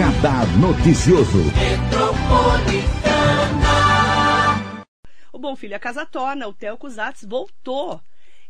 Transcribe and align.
Radar 0.00 0.46
Noticioso. 0.58 1.42
O 5.30 5.38
Bom 5.38 5.54
Filho, 5.54 5.76
a 5.76 5.78
Casa 5.78 6.06
Torna, 6.06 6.48
o 6.48 6.54
Theo 6.54 6.78
Cusatz 6.78 7.22
voltou. 7.28 8.00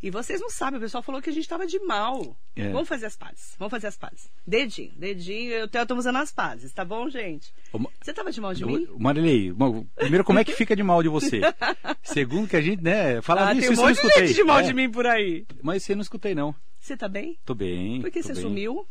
E 0.00 0.12
vocês 0.12 0.40
não 0.40 0.48
sabem, 0.48 0.78
o 0.78 0.80
pessoal 0.80 1.02
falou 1.02 1.20
que 1.20 1.28
a 1.28 1.32
gente 1.32 1.42
estava 1.42 1.66
de 1.66 1.80
mal. 1.80 2.36
É. 2.54 2.68
Vamos 2.70 2.88
fazer 2.88 3.06
as 3.06 3.16
pazes, 3.16 3.56
vamos 3.58 3.70
fazer 3.72 3.88
as 3.88 3.96
pazes. 3.98 4.30
Dedinho, 4.46 4.92
dedinho, 4.96 5.50
eu 5.50 5.60
e 5.60 5.62
o 5.64 5.68
Theo 5.68 5.82
estamos 5.82 6.04
usando 6.04 6.16
as 6.18 6.30
pazes, 6.30 6.72
tá 6.72 6.84
bom, 6.84 7.10
gente? 7.10 7.52
Ô, 7.72 7.78
Você 8.00 8.12
estava 8.12 8.30
de 8.30 8.40
mal 8.40 8.54
de 8.54 8.64
mim? 8.64 8.86
Marilei, 8.96 9.52
bom, 9.52 9.84
primeiro, 9.96 10.22
como 10.24 10.38
é 10.38 10.44
que 10.44 10.52
fica 10.52 10.76
de 10.76 10.84
mal 10.84 11.02
de 11.02 11.08
você? 11.08 11.40
Segundo, 12.04 12.46
que 12.48 12.54
a 12.56 12.60
gente, 12.62 12.80
né, 12.80 13.20
fala 13.22 13.48
Ah, 13.48 13.52
isso, 13.54 13.60
tem 13.62 13.70
um 13.70 13.72
isso 13.72 13.82
eu 13.82 13.86
não 13.86 13.88
monte 13.90 14.00
de 14.00 14.06
escutei. 14.06 14.26
gente 14.28 14.36
de 14.36 14.44
mal 14.44 14.60
É, 14.60 14.62
de 14.62 14.72
mim 14.72 14.88
por 14.88 15.04
aí. 15.04 15.44
Mas 15.62 15.82
você 15.82 15.96
não 15.96 16.02
escutei, 16.02 16.32
não. 16.32 16.54
Você 16.78 16.96
tá 16.96 17.08
bem? 17.08 17.36
Tô 17.44 17.56
bem. 17.56 18.00
Por 18.00 18.10
que 18.12 18.22
você 18.22 18.32
bem. 18.34 18.40
sumiu? 18.42 18.86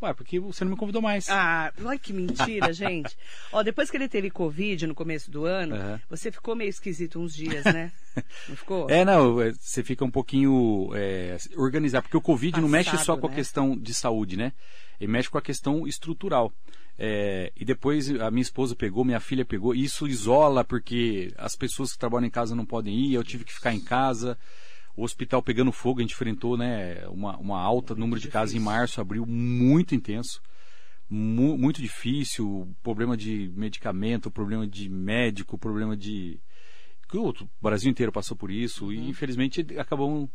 Ué, 0.00 0.14
porque 0.14 0.38
você 0.38 0.64
não 0.64 0.72
me 0.72 0.76
convidou 0.76 1.02
mais. 1.02 1.28
Ah, 1.28 1.72
ai 1.84 1.98
que 1.98 2.12
mentira, 2.12 2.72
gente. 2.74 3.16
Ó, 3.52 3.62
depois 3.62 3.90
que 3.90 3.96
ele 3.96 4.08
teve 4.08 4.30
Covid 4.30 4.86
no 4.86 4.94
começo 4.94 5.30
do 5.30 5.44
ano, 5.44 5.74
Aham. 5.74 6.00
você 6.08 6.30
ficou 6.30 6.54
meio 6.54 6.70
esquisito 6.70 7.18
uns 7.18 7.34
dias, 7.34 7.64
né? 7.64 7.90
Não 8.48 8.56
ficou? 8.56 8.90
É, 8.90 9.04
não, 9.04 9.40
é, 9.40 9.52
você 9.52 9.84
fica 9.84 10.04
um 10.04 10.10
pouquinho 10.10 10.90
é, 10.92 11.36
organizado, 11.56 12.02
porque 12.02 12.16
o 12.16 12.20
Covid 12.20 12.60
não 12.60 12.68
mexe 12.68 12.90
só 12.90 12.96
Passado, 12.96 13.20
com 13.20 13.26
a 13.28 13.30
né? 13.30 13.36
questão 13.36 13.76
de 13.76 13.94
saúde, 13.94 14.36
né? 14.36 14.52
Ele 15.00 15.12
mexe 15.12 15.30
com 15.30 15.38
a 15.38 15.42
questão 15.42 15.86
estrutural. 15.86 16.52
É, 16.98 17.52
e 17.56 17.64
depois 17.64 18.10
a 18.20 18.28
minha 18.28 18.42
esposa 18.42 18.74
pegou, 18.74 19.04
minha 19.04 19.20
filha 19.20 19.44
pegou, 19.44 19.72
e 19.72 19.84
isso 19.84 20.08
isola 20.08 20.64
porque 20.64 21.32
as 21.38 21.54
pessoas 21.54 21.92
que 21.92 21.98
trabalham 21.98 22.26
em 22.26 22.30
casa 22.30 22.56
não 22.56 22.66
podem 22.66 22.92
ir, 22.92 23.14
eu 23.14 23.22
tive 23.22 23.44
que 23.44 23.54
ficar 23.54 23.72
em 23.72 23.78
casa. 23.78 24.36
O 24.98 25.04
hospital 25.04 25.40
pegando 25.40 25.70
fogo, 25.70 26.00
a 26.00 26.02
gente 26.02 26.12
enfrentou 26.12 26.56
né, 26.56 27.06
uma, 27.06 27.36
uma 27.36 27.60
alta 27.60 27.94
número 27.94 28.20
de 28.20 28.26
casos 28.26 28.54
em 28.54 28.58
março, 28.58 29.00
abril 29.00 29.24
muito 29.24 29.94
intenso, 29.94 30.42
mu- 31.08 31.56
muito 31.56 31.80
difícil, 31.80 32.68
problema 32.82 33.16
de 33.16 33.52
medicamento, 33.54 34.28
problema 34.28 34.66
de 34.66 34.88
médico, 34.88 35.56
problema 35.56 35.96
de 35.96 36.40
o 37.14 37.46
Brasil 37.62 37.88
inteiro 37.88 38.10
passou 38.10 38.36
por 38.36 38.50
isso 38.50 38.92
e 38.92 39.08
infelizmente 39.08 39.64
acabou 39.78 40.28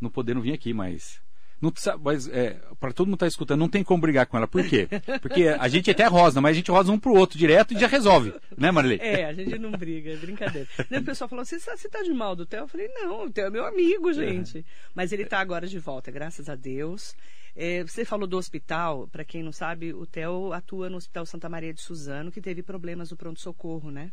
não 0.00 0.10
podendo 0.10 0.40
vir 0.40 0.54
aqui, 0.54 0.74
mas 0.74 1.22
não 1.60 1.72
sa- 1.76 1.96
mas 1.98 2.26
é, 2.28 2.58
para 2.78 2.92
todo 2.92 3.06
mundo 3.06 3.16
estar 3.16 3.26
escutando, 3.26 3.60
não 3.60 3.68
tem 3.68 3.82
como 3.84 4.00
brigar 4.00 4.26
com 4.26 4.36
ela. 4.36 4.46
Por 4.48 4.64
quê? 4.66 4.88
Porque 5.20 5.48
a 5.48 5.68
gente 5.68 5.90
até 5.90 6.06
rosa, 6.06 6.40
mas 6.40 6.52
a 6.52 6.54
gente 6.54 6.70
rosa 6.70 6.90
um 6.90 6.98
pro 6.98 7.14
outro 7.14 7.38
direto 7.38 7.74
e 7.74 7.78
já 7.78 7.86
resolve, 7.86 8.32
né, 8.56 8.70
Marilei? 8.70 8.98
É, 9.00 9.26
a 9.26 9.32
gente 9.32 9.58
não 9.58 9.70
briga, 9.72 10.10
é 10.12 10.16
brincadeira. 10.16 10.66
Daí 10.90 11.00
o 11.00 11.04
pessoal 11.04 11.28
falou: 11.28 11.44
você, 11.44 11.58
você 11.58 11.88
tá 11.88 12.02
de 12.02 12.12
mal 12.12 12.34
do 12.34 12.46
Theo? 12.46 12.60
Eu 12.60 12.68
falei: 12.68 12.88
não, 12.88 13.24
o 13.26 13.30
Theo 13.30 13.46
é 13.46 13.50
meu 13.50 13.66
amigo, 13.66 14.12
gente. 14.12 14.64
Mas 14.94 15.12
ele 15.12 15.24
tá 15.24 15.38
agora 15.40 15.66
de 15.66 15.78
volta, 15.78 16.10
graças 16.10 16.48
a 16.48 16.54
Deus. 16.54 17.14
É, 17.56 17.82
você 17.82 18.04
falou 18.04 18.26
do 18.28 18.36
hospital, 18.38 19.08
para 19.08 19.24
quem 19.24 19.42
não 19.42 19.52
sabe, 19.52 19.92
o 19.92 20.06
Theo 20.06 20.52
atua 20.52 20.88
no 20.88 20.96
Hospital 20.96 21.26
Santa 21.26 21.48
Maria 21.48 21.74
de 21.74 21.80
Suzano, 21.80 22.30
que 22.30 22.40
teve 22.40 22.62
problemas 22.62 23.10
no 23.10 23.16
pronto-socorro, 23.16 23.90
né? 23.90 24.12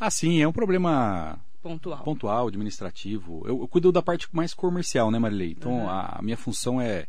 Ah, 0.00 0.10
sim, 0.10 0.40
é 0.40 0.48
um 0.48 0.52
problema 0.52 1.38
Pontual. 1.62 2.02
pontual, 2.02 2.48
administrativo. 2.48 3.42
Eu, 3.46 3.60
eu 3.60 3.68
cuido 3.68 3.92
da 3.92 4.00
parte 4.02 4.26
mais 4.32 4.54
comercial, 4.54 5.10
né, 5.10 5.18
Marilei? 5.18 5.50
Então, 5.52 5.72
Uhum. 5.72 5.88
a, 5.90 6.16
a 6.18 6.22
minha 6.22 6.36
função 6.38 6.80
é 6.80 7.06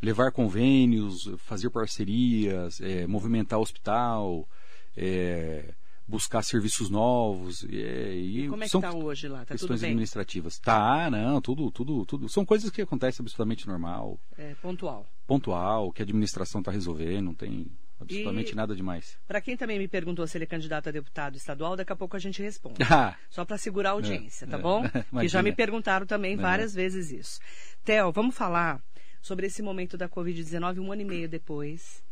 levar 0.00 0.32
convênios, 0.32 1.30
fazer 1.38 1.68
parcerias, 1.70 2.80
é, 2.80 3.06
movimentar 3.06 3.58
hospital, 3.60 4.48
é, 4.96 5.74
buscar 6.08 6.42
serviços 6.42 6.88
novos. 6.90 7.64
é, 7.70 8.14
e 8.16 8.48
Como 8.48 8.62
é 8.62 8.66
que 8.66 8.72
são 8.72 8.80
tá 8.80 8.92
hoje 8.94 9.28
lá? 9.28 9.40
Tá 9.40 9.54
questões 9.54 9.82
administrativas. 9.84 10.58
Tá, 10.58 11.10
não, 11.10 11.40
tudo, 11.40 11.70
tudo, 11.70 12.04
tudo. 12.06 12.28
São 12.28 12.44
coisas 12.46 12.70
que 12.70 12.82
acontecem 12.82 13.22
absolutamente 13.22 13.66
normal, 13.68 14.18
É, 14.38 14.54
pontual. 14.60 15.06
pontual, 15.26 15.92
que 15.92 16.00
a 16.02 16.04
administração 16.04 16.60
está 16.60 16.70
resolvendo, 16.72 17.26
não 17.26 17.34
tem 17.34 17.66
absolutamente 18.02 18.52
E- 18.52 18.54
nada 18.54 18.74
demais. 18.76 19.18
Para 19.26 19.40
quem 19.40 19.56
também 19.56 19.78
me 19.78 19.88
perguntou 19.88 20.26
se 20.26 20.36
ele 20.36 20.44
é 20.44 20.46
candidato 20.46 20.88
a 20.88 20.92
deputado 20.92 21.36
estadual, 21.36 21.76
daqui 21.76 21.92
a 21.92 21.96
pouco 21.96 22.16
a 22.16 22.20
gente 22.20 22.42
responde. 22.42 22.78
Ah, 22.90 23.16
Só 23.30 23.44
para 23.44 23.56
segurar 23.56 23.90
a 23.90 23.92
audiência, 23.92 24.46
tá 24.46 24.58
é. 24.58 24.60
bom? 24.60 24.82
Que 25.20 25.28
já 25.28 25.42
me 25.42 25.52
perguntaram 25.54 26.06
também 26.06 26.36
várias 26.36 26.74
vezes 26.74 27.10
isso. 27.10 27.40
Theo, 27.84 28.12
vamos 28.12 28.34
falar 28.36 28.82
sobre 29.22 29.46
esse 29.46 29.62
momento 29.62 29.96
da 29.96 30.08
Covid-19 30.08 30.78
um 30.80 30.92
ano 30.92 31.02
e 31.02 31.04
meio 31.04 31.28
depois. 31.28 32.04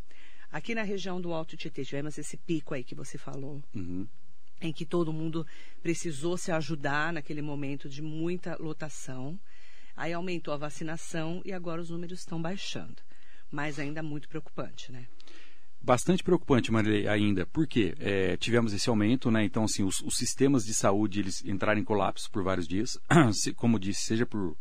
Aqui 0.51 0.75
na 0.75 0.83
região 0.83 1.21
do 1.21 1.33
Alto 1.33 1.57
Tietê, 1.57 1.85
tivemos 1.85 2.19
esse 2.19 2.37
pico 2.37 2.75
aí 2.75 2.83
que 2.83 2.95
você 2.95 3.17
falou, 3.19 3.63
uhum. 3.75 4.07
em 4.61 4.73
que 4.73 4.85
todo 4.85 5.13
mundo 5.13 5.47
precisou 5.83 6.37
se 6.37 6.51
ajudar 6.51 7.13
naquele 7.13 7.43
momento 7.43 7.89
de 7.89 8.03
muita 8.03 8.57
lotação. 8.59 9.39
Aí 9.97 10.13
aumentou 10.13 10.55
a 10.55 10.57
vacinação 10.57 11.43
e 11.45 11.53
agora 11.53 11.81
os 11.81 11.91
números 11.91 12.21
estão 12.21 12.41
baixando. 12.41 12.97
Mas 13.51 13.79
ainda 13.79 14.03
muito 14.03 14.29
preocupante, 14.29 14.91
né? 14.91 15.07
Bastante 15.83 16.23
preocupante, 16.23 16.71
Marilei, 16.71 17.09
ainda. 17.09 17.47
Por 17.47 17.67
quê? 17.67 17.95
É, 17.99 18.37
tivemos 18.37 18.75
esse 18.75 18.91
aumento, 18.91 19.31
né? 19.31 19.43
Então, 19.45 19.65
assim, 19.65 19.83
os, 19.83 20.01
os 20.03 20.15
sistemas 20.17 20.65
de 20.65 20.75
saúde, 20.75 21.21
eles 21.21 21.43
entraram 21.45 21.81
em 21.81 21.85
colapso 21.85 22.31
por 22.31 22.43
vários 22.43 22.69
dias. 22.69 22.99
Como 23.57 23.79
disse, 23.79 24.03
seja 24.03 24.27
por 24.27 24.57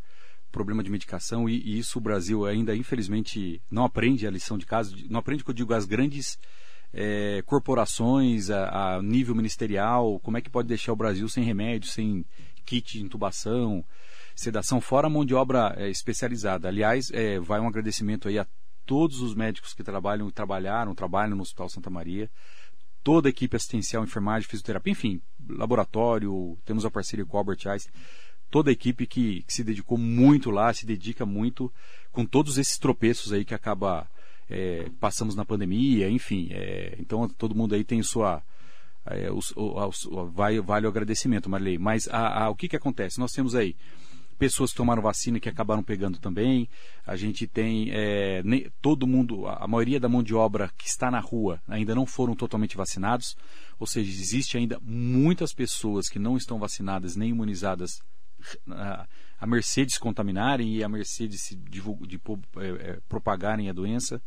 problema 0.49 0.81
de 0.81 0.89
medicação, 0.89 1.47
e, 1.47 1.59
e 1.59 1.77
isso 1.77 1.99
o 1.99 2.01
Brasil 2.01 2.45
ainda, 2.45 2.75
infelizmente, 2.75 3.61
não 3.69 3.83
aprende 3.83 4.25
a 4.25 4.31
lição 4.31 4.57
de 4.57 4.65
casa. 4.65 4.95
Não 5.09 5.19
aprende, 5.19 5.43
que 5.43 5.49
eu 5.49 5.53
digo, 5.53 5.73
as 5.73 5.85
grandes 5.85 6.39
é, 6.93 7.43
corporações, 7.45 8.49
a, 8.49 8.95
a 8.95 9.01
nível 9.01 9.35
ministerial, 9.35 10.19
como 10.21 10.37
é 10.37 10.41
que 10.41 10.49
pode 10.49 10.69
deixar 10.69 10.93
o 10.93 10.95
Brasil 10.95 11.27
sem 11.27 11.43
remédio, 11.43 11.89
sem 11.89 12.25
kit 12.65 12.97
de 12.97 13.03
intubação, 13.03 13.83
sedação, 14.35 14.79
fora 14.79 15.07
a 15.07 15.09
mão 15.09 15.25
de 15.25 15.35
obra 15.35 15.73
é, 15.77 15.89
especializada. 15.89 16.67
Aliás, 16.67 17.11
é, 17.11 17.39
vai 17.39 17.59
um 17.59 17.67
agradecimento 17.67 18.27
aí 18.27 18.39
a 18.39 18.47
todos 18.89 19.21
os 19.21 19.35
médicos 19.35 19.71
que 19.71 19.83
trabalham 19.83 20.27
e 20.27 20.31
trabalharam, 20.31 20.95
trabalham 20.95 21.35
no 21.35 21.43
Hospital 21.43 21.69
Santa 21.69 21.91
Maria, 21.91 22.27
toda 23.03 23.29
a 23.29 23.33
equipe 23.35 23.55
assistencial, 23.55 24.03
enfermagem, 24.03 24.49
fisioterapia, 24.49 24.91
enfim, 24.93 25.21
laboratório, 25.47 26.57
temos 26.65 26.83
a 26.85 26.89
parceria 26.89 27.23
com 27.23 27.37
o 27.37 27.39
Albert 27.39 27.59
Einstein, 27.67 27.93
toda 28.49 28.71
a 28.71 28.73
equipe 28.73 29.05
que, 29.05 29.43
que 29.43 29.53
se 29.53 29.63
dedicou 29.63 29.95
muito 29.95 30.49
lá, 30.49 30.73
se 30.73 30.87
dedica 30.87 31.23
muito 31.23 31.71
com 32.11 32.25
todos 32.25 32.57
esses 32.57 32.79
tropeços 32.79 33.31
aí 33.31 33.45
que 33.45 33.53
acaba 33.53 34.09
é, 34.49 34.89
passamos 34.99 35.35
na 35.35 35.45
pandemia, 35.45 36.09
enfim, 36.09 36.47
é, 36.51 36.95
então 36.97 37.29
todo 37.29 37.53
mundo 37.53 37.75
aí 37.75 37.83
tem 37.83 38.01
sua 38.01 38.41
é, 39.05 39.31
os- 39.31 39.53
os- 39.55 40.05
o- 40.05 40.25
vai, 40.31 40.59
vale 40.59 40.87
o 40.87 40.89
agradecimento, 40.89 41.47
Marley. 41.47 41.77
Mas 41.77 42.07
a- 42.07 42.45
a- 42.45 42.49
o 42.49 42.55
que, 42.55 42.67
que 42.67 42.75
acontece? 42.75 43.19
Nós 43.19 43.31
temos 43.31 43.53
aí 43.53 43.75
pessoas 44.39 44.71
que 44.71 44.77
tomaram 44.77 45.01
vacina 45.01 45.39
que 45.39 45.49
acabaram 45.49 45.83
pegando 45.83 46.17
também. 46.17 46.67
A 47.05 47.15
gente 47.15 47.45
tem 47.45 47.89
é, 47.91 48.41
todo 48.81 49.05
mundo, 49.05 49.45
a 49.45 49.67
maioria 49.67 49.99
da 49.99 50.07
mão 50.09 50.23
de 50.23 50.33
obra 50.33 50.71
que 50.77 50.87
está 50.87 51.11
na 51.11 51.19
rua 51.19 51.61
ainda 51.67 51.93
não 51.93 52.05
foram 52.05 52.33
totalmente 52.35 52.77
vacinados. 52.77 53.35
Ou 53.77 53.85
seja, 53.85 54.09
existe 54.09 54.57
ainda 54.57 54.79
muitas 54.81 55.53
pessoas 55.53 56.07
que 56.07 56.17
não 56.17 56.37
estão 56.37 56.57
vacinadas 56.57 57.15
nem 57.15 57.29
imunizadas 57.29 57.99
a, 58.69 59.45
mercê 59.45 59.85
de 59.85 59.93
se 59.93 59.99
contaminarem 59.99 60.75
e 60.75 60.83
a 60.83 60.89
mercê 60.89 61.27
de, 61.27 61.37
se 61.37 61.55
divul- 61.55 62.05
de 62.07 62.19
é, 62.57 62.67
é, 62.91 62.99
propagarem 63.07 63.69
a 63.69 63.73
doença. 63.73 64.21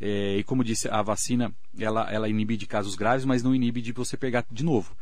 É, 0.00 0.36
e 0.36 0.44
como 0.44 0.62
disse, 0.62 0.88
a 0.88 1.02
vacina 1.02 1.52
ela, 1.76 2.08
ela 2.12 2.28
inibe 2.28 2.56
de 2.56 2.66
casos 2.66 2.94
graves, 2.94 3.24
mas 3.24 3.42
não 3.42 3.54
inibe 3.54 3.82
de 3.82 3.92
você 3.92 4.16
pegar 4.16 4.44
de 4.50 4.64
novo. 4.64 4.96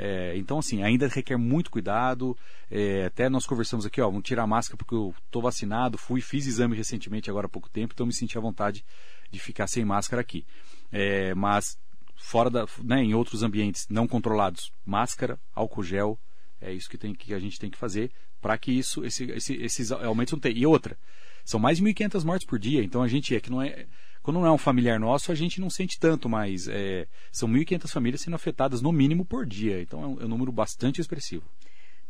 É, 0.00 0.36
então, 0.36 0.60
assim, 0.60 0.80
ainda 0.84 1.08
requer 1.08 1.36
muito 1.36 1.72
cuidado. 1.72 2.38
É, 2.70 3.06
até 3.06 3.28
nós 3.28 3.44
conversamos 3.44 3.84
aqui, 3.84 4.00
ó, 4.00 4.06
vamos 4.06 4.22
tirar 4.22 4.44
a 4.44 4.46
máscara 4.46 4.76
porque 4.76 4.94
eu 4.94 5.12
estou 5.26 5.42
vacinado, 5.42 5.98
fui, 5.98 6.20
fiz 6.20 6.46
exame 6.46 6.76
recentemente, 6.76 7.28
agora 7.28 7.46
há 7.46 7.50
pouco 7.50 7.68
tempo, 7.68 7.94
então 7.94 8.06
me 8.06 8.12
senti 8.12 8.38
à 8.38 8.40
vontade 8.40 8.84
de 9.28 9.40
ficar 9.40 9.66
sem 9.66 9.84
máscara 9.84 10.22
aqui. 10.22 10.46
É, 10.92 11.34
mas 11.34 11.76
fora 12.14 12.48
da, 12.48 12.64
né, 12.84 13.02
em 13.02 13.12
outros 13.12 13.42
ambientes 13.42 13.88
não 13.90 14.06
controlados, 14.06 14.72
máscara, 14.86 15.38
álcool 15.52 15.82
gel, 15.82 16.16
é 16.60 16.72
isso 16.72 16.88
que, 16.88 16.96
tem, 16.96 17.12
que 17.12 17.34
a 17.34 17.38
gente 17.40 17.58
tem 17.58 17.68
que 17.68 17.78
fazer 17.78 18.12
para 18.40 18.56
que 18.56 18.70
isso, 18.70 19.04
esse, 19.04 19.24
esse, 19.24 19.54
esses 19.54 19.90
aumentos 19.90 20.32
não 20.32 20.38
tenham. 20.38 20.58
E 20.58 20.66
outra, 20.66 20.96
são 21.44 21.58
mais 21.58 21.78
de 21.78 21.84
1.500 21.84 22.24
mortes 22.24 22.46
por 22.46 22.58
dia, 22.58 22.84
então 22.84 23.02
a 23.02 23.08
gente 23.08 23.34
é 23.34 23.40
que 23.40 23.50
não 23.50 23.60
é. 23.60 23.86
Quando 24.28 24.40
não 24.40 24.46
é 24.46 24.52
um 24.52 24.58
familiar 24.58 25.00
nosso, 25.00 25.32
a 25.32 25.34
gente 25.34 25.58
não 25.58 25.70
sente 25.70 25.98
tanto, 25.98 26.28
mas 26.28 26.68
é, 26.68 27.08
são 27.32 27.48
1.500 27.48 27.90
famílias 27.90 28.20
sendo 28.20 28.36
afetadas 28.36 28.82
no 28.82 28.92
mínimo 28.92 29.24
por 29.24 29.46
dia, 29.46 29.80
então 29.80 30.02
é 30.02 30.06
um, 30.06 30.20
é 30.20 30.24
um 30.26 30.28
número 30.28 30.52
bastante 30.52 31.00
expressivo. 31.00 31.50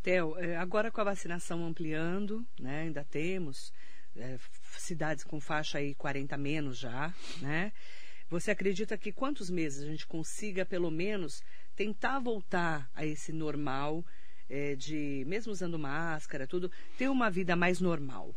Theo, 0.03 0.37
eh, 0.37 0.57
agora 0.57 0.91
com 0.91 1.01
a 1.01 1.05
vacinação 1.05 1.65
ampliando, 1.65 2.45
né, 2.59 2.81
ainda 2.81 3.05
temos 3.05 3.73
f- 4.17 4.41
cidades 4.81 5.23
com 5.23 5.39
faixa 5.39 5.79
aí 5.79 5.95
40 5.95 6.37
menos 6.37 6.77
já, 6.77 7.15
né? 7.41 7.71
Você 8.29 8.51
acredita 8.51 8.99
que 8.99 9.13
quantos 9.13 9.49
meses 9.49 9.85
a 9.85 9.87
gente 9.87 10.05
consiga 10.05 10.67
pelo 10.67 10.91
menos 10.91 11.41
tentar 11.77 12.19
voltar 12.19 12.91
a 12.97 13.07
esse 13.07 13.33
normal 13.33 14.05
eh, 14.51 14.75
de 14.75 15.23
mesmo 15.25 15.53
usando 15.53 15.79
máscara, 15.79 16.49
tudo, 16.49 16.69
ter 16.99 17.09
uma 17.09 17.31
vida 17.31 17.55
mais 17.55 17.81
normal? 17.81 18.35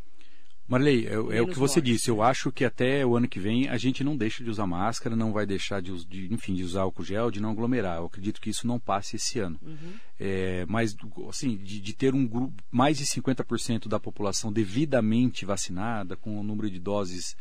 Marley, 0.71 1.05
é, 1.05 1.15
é 1.15 1.41
o 1.41 1.47
que 1.47 1.59
você 1.59 1.81
disse. 1.81 2.09
Eu 2.09 2.23
acho 2.23 2.49
que 2.49 2.63
até 2.63 3.05
o 3.05 3.17
ano 3.17 3.27
que 3.27 3.41
vem 3.41 3.67
a 3.67 3.75
gente 3.77 4.05
não 4.05 4.15
deixa 4.15 4.41
de 4.41 4.49
usar 4.49 4.65
máscara, 4.65 5.17
não 5.17 5.33
vai 5.33 5.45
deixar 5.45 5.81
de, 5.81 6.05
de, 6.05 6.33
enfim, 6.33 6.53
de 6.53 6.63
usar 6.63 6.83
álcool 6.83 7.03
gel, 7.03 7.29
de 7.29 7.41
não 7.41 7.51
aglomerar. 7.51 7.97
Eu 7.97 8.05
acredito 8.05 8.39
que 8.39 8.49
isso 8.49 8.65
não 8.65 8.79
passe 8.79 9.17
esse 9.17 9.37
ano. 9.37 9.59
É, 10.17 10.65
mas, 10.69 10.95
assim, 11.27 11.57
de, 11.57 11.81
de 11.81 11.93
ter 11.93 12.15
um 12.15 12.25
grupo, 12.25 12.63
mais 12.71 12.97
de 12.97 13.05
50% 13.05 13.89
da 13.89 13.99
população 13.99 14.49
devidamente 14.49 15.43
vacinada, 15.43 16.15
com 16.15 16.39
o 16.39 16.43
número 16.43 16.71
de 16.71 16.79
doses 16.79 17.35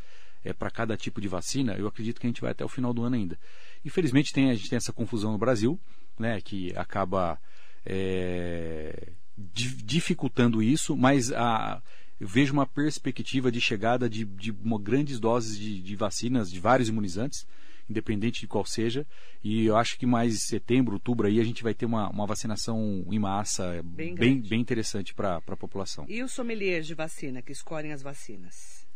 é, 0.45 0.53
para 0.53 0.69
cada 0.69 0.97
tipo 0.97 1.21
de 1.21 1.29
vacina, 1.29 1.75
eu 1.75 1.87
acredito 1.87 2.21
que 2.21 2.27
a 2.27 2.31
gente 2.31 2.41
vai 2.41 2.51
até 2.51 2.65
o 2.65 2.69
final 2.69 2.93
do 2.93 3.05
ano 3.05 3.15
ainda. 3.15 3.39
Infelizmente 3.85 4.33
tem, 4.33 4.51
a 4.51 4.55
gente 4.55 4.69
tem 4.69 4.77
essa 4.77 4.93
confusão 4.93 5.31
no 5.31 5.39
Brasil, 5.39 5.79
né, 6.19 6.41
que 6.41 6.73
acaba 6.77 7.39
é, 7.87 9.13
dificultando 9.37 10.61
isso, 10.61 10.97
mas 10.97 11.31
a, 11.33 11.81
eu 12.21 12.29
vejo 12.29 12.53
uma 12.53 12.67
perspectiva 12.67 13.51
de 13.51 13.61
chegada 13.63 14.09
de, 14.09 14.27
de 14.27 14.51
uma, 14.51 14.79
grandes 14.79 15.19
doses 15.19 15.59
de, 15.59 15.81
de, 15.81 15.97
vacinas, 15.97 16.51
de 16.51 16.61
vários 16.61 16.91
imunizantes, 16.91 17.47
independente 17.89 18.41
de 18.41 18.47
qual 18.47 18.65
seja. 18.67 19.07
E 19.43 19.65
eu 19.65 19.77
acho 19.77 19.99
que 19.99 20.05
mais 20.05 20.43
setembro, 20.43 20.95
outubro 20.95 21.27
aí 21.27 21.41
a 21.41 21.45
gente 21.45 21.63
vai 21.63 21.73
ter 21.73 21.87
uma, 21.87 22.11
uma 22.11 22.27
vacinação 22.27 23.07
em 23.11 23.19
massa 23.19 23.83
bem, 23.83 24.15
bem, 24.15 24.39
bem 24.39 24.61
interessante 24.61 25.15
para 25.15 25.37
a 25.39 25.57
população. 25.57 26.05
E 26.09 26.23
os 26.23 26.31
sommeliers 26.31 26.87
de 26.87 26.95
vacina 26.95 27.41
que 27.41 27.53
escolhem 27.53 27.93
as 27.93 28.03
vacinas? 28.03 28.87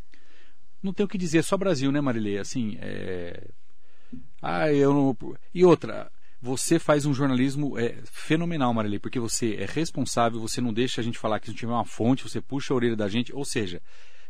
Não 0.82 0.93
tem 0.93 1.06
o 1.06 1.09
que 1.09 1.17
dizer, 1.17 1.43
só 1.43 1.56
Brasil, 1.56 1.91
né, 1.91 2.03
Marilê? 2.03 2.37
Assim, 2.37 2.77
é... 2.79 3.49
Ah, 4.43 4.70
eu 4.70 4.93
não... 4.93 5.17
E 5.55 5.65
outra, 5.65 6.12
você 6.44 6.79
faz 6.79 7.06
um 7.06 7.14
jornalismo 7.14 7.79
é, 7.79 7.96
fenomenal, 8.05 8.75
Marilei, 8.75 8.99
porque 8.99 9.19
você 9.19 9.55
é 9.55 9.64
responsável, 9.64 10.38
você 10.38 10.61
não 10.61 10.75
deixa 10.75 11.00
a 11.00 11.05
gente 11.05 11.19
falar 11.19 11.41
que 11.41 11.49
não 11.49 11.55
tiver 11.55 11.73
uma 11.73 11.87
fonte, 11.87 12.23
você 12.23 12.38
puxa 12.38 12.75
a 12.75 12.76
orelha 12.76 12.94
da 12.94 13.08
gente, 13.08 13.35
ou 13.35 13.46
seja, 13.46 13.81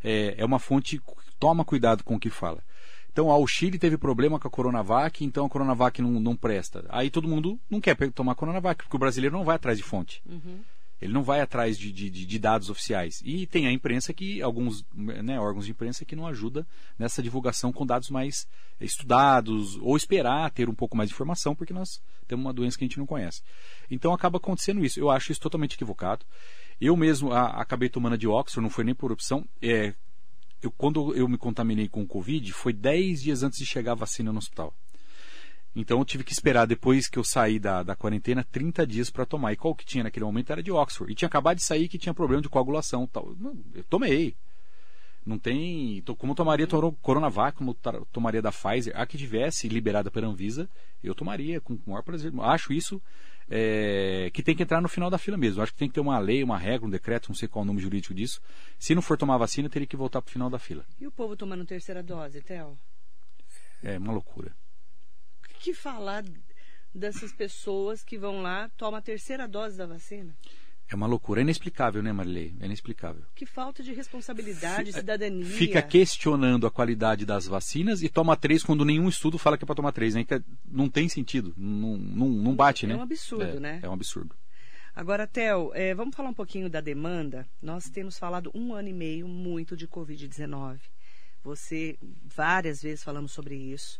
é, 0.02 0.36
é 0.38 0.44
uma 0.44 0.60
fonte, 0.60 1.02
toma 1.40 1.64
cuidado 1.64 2.04
com 2.04 2.14
o 2.14 2.20
que 2.20 2.30
fala. 2.30 2.62
Então, 3.10 3.32
ah, 3.32 3.36
o 3.36 3.46
Chile 3.48 3.80
teve 3.80 3.98
problema 3.98 4.38
com 4.38 4.46
a 4.46 4.50
Coronavac, 4.50 5.24
então 5.24 5.44
a 5.44 5.48
Coronavac 5.48 6.00
não, 6.00 6.20
não 6.20 6.36
presta. 6.36 6.84
Aí 6.88 7.10
todo 7.10 7.26
mundo 7.26 7.58
não 7.68 7.80
quer 7.80 7.96
tomar 8.12 8.36
Coronavac, 8.36 8.84
porque 8.84 8.96
o 8.96 8.98
brasileiro 8.98 9.36
não 9.36 9.44
vai 9.44 9.56
atrás 9.56 9.76
de 9.76 9.82
fonte. 9.82 10.22
Uhum. 10.24 10.60
Ele 11.00 11.12
não 11.12 11.22
vai 11.22 11.40
atrás 11.40 11.78
de, 11.78 11.92
de, 11.92 12.08
de, 12.08 12.38
dados 12.38 12.70
oficiais. 12.70 13.20
E 13.24 13.46
tem 13.46 13.66
a 13.66 13.72
imprensa 13.72 14.12
que, 14.12 14.40
alguns 14.40 14.86
né, 14.94 15.38
órgãos 15.38 15.66
de 15.66 15.72
imprensa 15.72 16.04
que 16.04 16.16
não 16.16 16.26
ajudam 16.26 16.64
nessa 16.98 17.22
divulgação 17.22 17.72
com 17.72 17.84
dados 17.84 18.10
mais 18.10 18.46
estudados, 18.80 19.76
ou 19.76 19.96
esperar 19.96 20.50
ter 20.50 20.68
um 20.68 20.74
pouco 20.74 20.96
mais 20.96 21.08
de 21.08 21.14
informação, 21.14 21.54
porque 21.54 21.72
nós 21.72 22.00
temos 22.26 22.44
uma 22.44 22.52
doença 22.52 22.78
que 22.78 22.84
a 22.84 22.88
gente 22.88 22.98
não 22.98 23.06
conhece. 23.06 23.42
Então 23.90 24.12
acaba 24.12 24.38
acontecendo 24.38 24.84
isso. 24.84 24.98
Eu 24.98 25.10
acho 25.10 25.32
isso 25.32 25.40
totalmente 25.40 25.74
equivocado. 25.74 26.24
Eu 26.80 26.96
mesmo 26.96 27.32
a, 27.32 27.60
acabei 27.60 27.88
tomando 27.88 28.14
a 28.14 28.18
de 28.18 28.26
Oxford, 28.26 28.62
não 28.62 28.70
foi 28.70 28.84
nem 28.84 28.94
por 28.94 29.12
opção. 29.12 29.46
É, 29.60 29.94
eu, 30.62 30.70
quando 30.70 31.14
eu 31.14 31.28
me 31.28 31.36
contaminei 31.36 31.88
com 31.88 32.02
o 32.02 32.06
Covid, 32.06 32.52
foi 32.52 32.72
10 32.72 33.22
dias 33.22 33.42
antes 33.42 33.58
de 33.58 33.66
chegar 33.66 33.92
a 33.92 33.96
vacina 33.96 34.32
no 34.32 34.38
hospital. 34.38 34.74
Então 35.74 35.98
eu 35.98 36.04
tive 36.04 36.22
que 36.22 36.32
esperar, 36.32 36.66
depois 36.66 37.08
que 37.08 37.18
eu 37.18 37.24
saí 37.24 37.58
da, 37.58 37.82
da 37.82 37.96
quarentena, 37.96 38.44
30 38.44 38.86
dias 38.86 39.10
para 39.10 39.26
tomar. 39.26 39.52
E 39.52 39.56
qual 39.56 39.74
que 39.74 39.84
tinha 39.84 40.04
naquele 40.04 40.24
momento 40.24 40.50
era 40.50 40.62
de 40.62 40.70
Oxford. 40.70 41.12
E 41.12 41.16
tinha 41.16 41.26
acabado 41.26 41.56
de 41.56 41.64
sair 41.64 41.88
que 41.88 41.98
tinha 41.98 42.14
problema 42.14 42.42
de 42.42 42.48
coagulação. 42.48 43.06
Tal. 43.06 43.34
Eu 43.74 43.82
tomei. 43.84 44.36
Não 45.26 45.38
tem. 45.38 46.02
Como 46.18 46.34
tomaria 46.34 46.66
Coronavac, 47.02 47.56
como 47.56 47.74
tomaria 48.12 48.42
da 48.42 48.52
Pfizer, 48.52 48.92
a 48.94 49.04
que 49.04 49.18
tivesse 49.18 49.68
liberada 49.68 50.10
pela 50.10 50.28
Anvisa, 50.28 50.68
eu 51.02 51.14
tomaria 51.14 51.60
com 51.60 51.74
o 51.74 51.80
maior 51.86 52.02
prazer. 52.02 52.32
Acho 52.40 52.72
isso 52.72 53.02
é, 53.50 54.30
que 54.32 54.42
tem 54.42 54.54
que 54.54 54.62
entrar 54.62 54.80
no 54.80 54.88
final 54.88 55.10
da 55.10 55.18
fila 55.18 55.36
mesmo. 55.36 55.60
Acho 55.60 55.72
que 55.72 55.78
tem 55.78 55.88
que 55.88 55.94
ter 55.94 56.00
uma 56.00 56.18
lei, 56.18 56.44
uma 56.44 56.58
regra, 56.58 56.86
um 56.86 56.90
decreto, 56.90 57.30
não 57.30 57.34
sei 57.34 57.48
qual 57.48 57.62
é 57.62 57.64
o 57.64 57.66
nome 57.66 57.80
jurídico 57.80 58.14
disso. 58.14 58.40
Se 58.78 58.94
não 58.94 59.02
for 59.02 59.16
tomar 59.16 59.38
vacina, 59.38 59.68
teria 59.68 59.88
que 59.88 59.96
voltar 59.96 60.22
para 60.22 60.28
o 60.28 60.32
final 60.32 60.50
da 60.50 60.58
fila. 60.58 60.84
E 61.00 61.06
o 61.06 61.10
povo 61.10 61.36
tomando 61.36 61.64
terceira 61.64 62.02
dose, 62.02 62.42
Theo? 62.42 62.78
É 63.82 63.98
uma 63.98 64.12
loucura 64.12 64.54
que 65.64 65.72
falar 65.72 66.22
dessas 66.94 67.32
pessoas 67.32 68.04
que 68.04 68.18
vão 68.18 68.42
lá, 68.42 68.68
tomam 68.76 68.98
a 68.98 69.02
terceira 69.02 69.48
dose 69.48 69.78
da 69.78 69.86
vacina? 69.86 70.36
É 70.86 70.94
uma 70.94 71.06
loucura, 71.06 71.40
é 71.40 71.42
inexplicável, 71.42 72.02
né, 72.02 72.12
Marilei? 72.12 72.54
É 72.60 72.66
inexplicável. 72.66 73.22
Que 73.34 73.46
falta 73.46 73.82
de 73.82 73.94
responsabilidade, 73.94 74.90
F 74.90 74.98
cidadania. 75.00 75.46
Fica 75.46 75.80
questionando 75.80 76.66
a 76.66 76.70
qualidade 76.70 77.24
das 77.24 77.46
vacinas 77.46 78.02
e 78.02 78.10
toma 78.10 78.36
três 78.36 78.62
quando 78.62 78.84
nenhum 78.84 79.08
estudo 79.08 79.38
fala 79.38 79.56
que 79.56 79.64
é 79.64 79.66
para 79.66 79.74
tomar 79.74 79.92
três. 79.92 80.14
Né? 80.14 80.26
Não 80.66 80.90
tem 80.90 81.08
sentido, 81.08 81.54
não, 81.56 81.96
não, 81.96 82.28
não 82.28 82.54
bate, 82.54 82.84
é 82.84 82.88
né? 82.88 82.94
É 82.94 82.98
um 82.98 83.02
absurdo, 83.02 83.56
é, 83.56 83.60
né? 83.60 83.80
É 83.82 83.88
um 83.88 83.94
absurdo. 83.94 84.36
Agora, 84.94 85.26
Theo, 85.26 85.72
é, 85.74 85.94
vamos 85.94 86.14
falar 86.14 86.28
um 86.28 86.34
pouquinho 86.34 86.68
da 86.68 86.82
demanda. 86.82 87.48
Nós 87.62 87.88
temos 87.88 88.18
falado 88.18 88.50
um 88.54 88.74
ano 88.74 88.88
e 88.88 88.92
meio 88.92 89.26
muito 89.26 89.74
de 89.74 89.88
Covid-19. 89.88 90.78
Você, 91.42 91.98
várias 92.22 92.82
vezes 92.82 93.02
falamos 93.02 93.32
sobre 93.32 93.54
isso. 93.54 93.98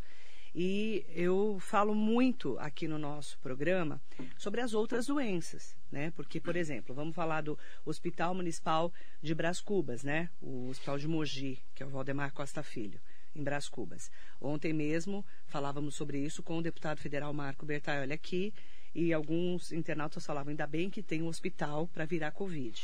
E 0.57 1.05
eu 1.09 1.59
falo 1.59 1.93
muito 1.93 2.57
aqui 2.59 2.87
no 2.87 2.97
nosso 2.97 3.37
programa 3.39 4.01
sobre 4.37 4.61
as 4.61 4.73
outras 4.73 5.07
doenças, 5.07 5.75
né? 5.91 6.11
Porque, 6.11 6.39
por 6.39 6.55
exemplo, 6.55 6.95
vamos 6.95 7.13
falar 7.13 7.41
do 7.41 7.59
Hospital 7.83 8.33
Municipal 8.33 8.93
de 9.21 9.35
Brás 9.35 9.59
Cubas, 9.59 10.01
né? 10.01 10.29
O 10.39 10.69
Hospital 10.69 10.97
de 10.97 11.09
Mogi, 11.09 11.59
que 11.75 11.83
é 11.83 11.85
o 11.85 11.89
Valdemar 11.89 12.31
Costa 12.31 12.63
Filho, 12.63 13.01
em 13.35 13.43
Brás 13.43 13.67
Cubas. 13.67 14.09
Ontem 14.39 14.71
mesmo 14.71 15.25
falávamos 15.45 15.93
sobre 15.93 16.19
isso 16.19 16.41
com 16.41 16.59
o 16.59 16.63
deputado 16.63 16.99
federal 16.99 17.33
Marco 17.33 17.65
Bertaioli 17.65 18.13
aqui 18.13 18.53
e 18.93 19.11
alguns 19.11 19.73
internautas 19.73 20.25
falavam, 20.25 20.51
ainda 20.51 20.65
bem 20.65 20.89
que 20.89 21.03
tem 21.03 21.21
um 21.21 21.27
hospital 21.27 21.85
para 21.89 22.05
virar 22.05 22.31
Covid. 22.31 22.81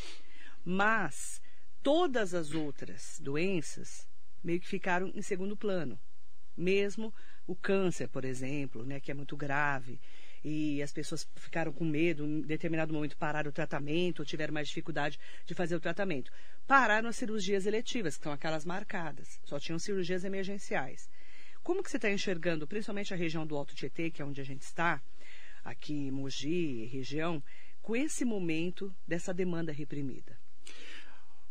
Mas 0.65 1.41
todas 1.81 2.33
as 2.33 2.53
outras 2.53 3.17
doenças 3.23 4.05
meio 4.43 4.59
que 4.59 4.67
ficaram 4.67 5.09
em 5.15 5.21
segundo 5.21 5.55
plano. 5.55 5.97
Mesmo 6.57 7.13
o 7.51 7.55
câncer, 7.55 8.07
por 8.07 8.23
exemplo, 8.23 8.85
né, 8.85 8.99
que 8.99 9.11
é 9.11 9.13
muito 9.13 9.35
grave, 9.35 9.99
e 10.43 10.81
as 10.81 10.91
pessoas 10.91 11.27
ficaram 11.35 11.71
com 11.71 11.83
medo, 11.85 12.25
em 12.25 12.41
determinado 12.41 12.93
momento 12.93 13.17
pararam 13.17 13.49
o 13.49 13.53
tratamento, 13.53 14.19
ou 14.19 14.25
tiveram 14.25 14.53
mais 14.53 14.69
dificuldade 14.69 15.19
de 15.45 15.53
fazer 15.53 15.75
o 15.75 15.79
tratamento. 15.79 16.31
Pararam 16.65 17.09
as 17.09 17.17
cirurgias 17.17 17.65
eletivas, 17.65 18.17
que 18.17 18.23
são 18.23 18.31
aquelas 18.31 18.65
marcadas, 18.65 19.39
só 19.43 19.59
tinham 19.59 19.77
cirurgias 19.77 20.23
emergenciais. 20.23 21.09
Como 21.61 21.83
que 21.83 21.91
você 21.91 21.97
está 21.97 22.09
enxergando, 22.09 22.65
principalmente 22.65 23.13
a 23.13 23.17
região 23.17 23.45
do 23.45 23.55
Alto 23.55 23.75
Tietê, 23.75 24.09
que 24.09 24.21
é 24.21 24.25
onde 24.25 24.41
a 24.41 24.45
gente 24.45 24.63
está, 24.63 25.01
aqui 25.63 25.93
em 25.93 26.09
Mogi, 26.09 26.85
região, 26.85 27.43
com 27.81 27.95
esse 27.95 28.25
momento 28.25 28.91
dessa 29.07 29.33
demanda 29.33 29.71
reprimida? 29.71 30.40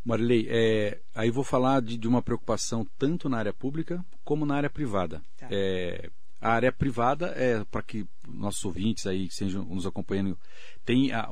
Marilei, 0.04 0.46
é, 0.48 1.00
aí 1.14 1.30
vou 1.30 1.44
falar 1.44 1.80
de, 1.82 1.96
de, 1.96 2.08
uma 2.08 2.22
preocupação 2.22 2.86
tanto 2.98 3.28
na 3.28 3.38
área 3.38 3.52
pública 3.52 4.04
como 4.24 4.46
na 4.46 4.54
área 4.54 4.70
privada. 4.70 5.22
Tá. 5.36 5.48
É, 5.50 6.10
a 6.40 6.52
área 6.52 6.72
privada 6.72 7.26
é 7.36 7.62
para 7.64 7.82
que 7.82 8.06
nossos 8.26 8.64
ouvintes 8.64 9.06
aí 9.06 9.26
que 9.26 9.32
estejam 9.32 9.62
nos 9.64 9.86
acompanhando 9.86 10.38
tem 10.86 11.12
a, 11.12 11.28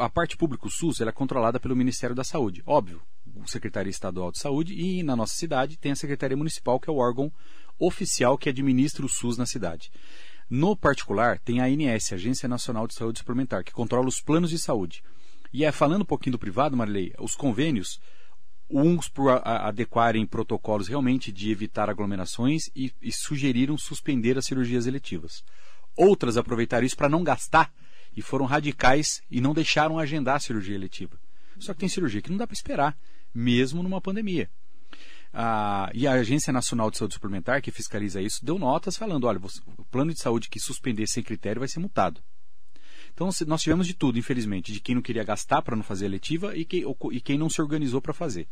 a 0.00 0.10
parte 0.10 0.36
pública, 0.36 0.66
o 0.66 0.70
SUS, 0.70 1.00
ela 1.00 1.10
é 1.10 1.12
controlada 1.12 1.60
pelo 1.60 1.76
Ministério 1.76 2.16
da 2.16 2.24
Saúde, 2.24 2.62
óbvio, 2.66 3.00
o 3.36 3.46
Secretaria 3.46 3.90
Estadual 3.90 4.32
de 4.32 4.40
Saúde 4.40 4.74
e 4.74 5.04
na 5.04 5.14
nossa 5.14 5.34
cidade 5.34 5.78
tem 5.78 5.92
a 5.92 5.96
Secretaria 5.96 6.36
Municipal 6.36 6.80
que 6.80 6.90
é 6.90 6.92
o 6.92 6.96
órgão 6.96 7.32
oficial 7.78 8.36
que 8.36 8.48
administra 8.48 9.06
o 9.06 9.08
SUS 9.08 9.38
na 9.38 9.46
cidade. 9.46 9.90
No 10.48 10.76
particular 10.76 11.38
tem 11.38 11.60
a 11.60 11.66
ANS, 11.66 12.12
Agência 12.12 12.48
Nacional 12.48 12.88
de 12.88 12.94
Saúde 12.94 13.20
Suplementar, 13.20 13.62
que 13.62 13.72
controla 13.72 14.08
os 14.08 14.20
planos 14.20 14.50
de 14.50 14.58
saúde. 14.58 15.00
E 15.52 15.64
é, 15.64 15.72
falando 15.72 16.02
um 16.02 16.06
pouquinho 16.06 16.32
do 16.32 16.38
privado, 16.38 16.76
Marilei, 16.76 17.12
os 17.18 17.34
convênios, 17.34 18.00
uns 18.70 19.08
por 19.08 19.30
adequarem 19.44 20.24
protocolos 20.24 20.86
realmente 20.86 21.32
de 21.32 21.50
evitar 21.50 21.90
aglomerações 21.90 22.70
e, 22.74 22.92
e 23.02 23.12
sugeriram 23.12 23.76
suspender 23.76 24.38
as 24.38 24.46
cirurgias 24.46 24.86
eletivas. 24.86 25.42
Outras 25.96 26.36
aproveitaram 26.36 26.86
isso 26.86 26.96
para 26.96 27.08
não 27.08 27.24
gastar 27.24 27.72
e 28.16 28.22
foram 28.22 28.44
radicais 28.44 29.22
e 29.30 29.40
não 29.40 29.52
deixaram 29.52 29.98
agendar 29.98 30.36
a 30.36 30.40
cirurgia 30.40 30.74
eletiva. 30.74 31.18
Só 31.58 31.74
que 31.74 31.80
tem 31.80 31.88
cirurgia 31.88 32.22
que 32.22 32.30
não 32.30 32.38
dá 32.38 32.46
para 32.46 32.54
esperar, 32.54 32.96
mesmo 33.34 33.82
numa 33.82 34.00
pandemia. 34.00 34.48
Ah, 35.32 35.90
e 35.94 36.06
a 36.06 36.12
Agência 36.12 36.52
Nacional 36.52 36.90
de 36.90 36.98
Saúde 36.98 37.14
Suplementar, 37.14 37.62
que 37.62 37.70
fiscaliza 37.70 38.20
isso, 38.20 38.44
deu 38.44 38.58
notas 38.58 38.96
falando: 38.96 39.24
olha, 39.24 39.40
o 39.78 39.84
plano 39.84 40.12
de 40.12 40.20
saúde 40.20 40.48
que 40.48 40.58
suspender 40.58 41.06
sem 41.06 41.22
critério 41.22 41.60
vai 41.60 41.68
ser 41.68 41.78
multado. 41.78 42.20
Então 43.12 43.28
nós 43.46 43.62
tivemos 43.62 43.86
de 43.86 43.94
tudo, 43.94 44.18
infelizmente, 44.18 44.72
de 44.72 44.80
quem 44.80 44.94
não 44.94 45.02
queria 45.02 45.24
gastar 45.24 45.62
para 45.62 45.76
não 45.76 45.82
fazer 45.82 46.06
a 46.06 46.08
letiva 46.08 46.56
e, 46.56 46.64
que, 46.64 46.84
e 47.12 47.20
quem 47.20 47.38
não 47.38 47.50
se 47.50 47.60
organizou 47.60 48.00
para 48.00 48.12
fazer. 48.12 48.48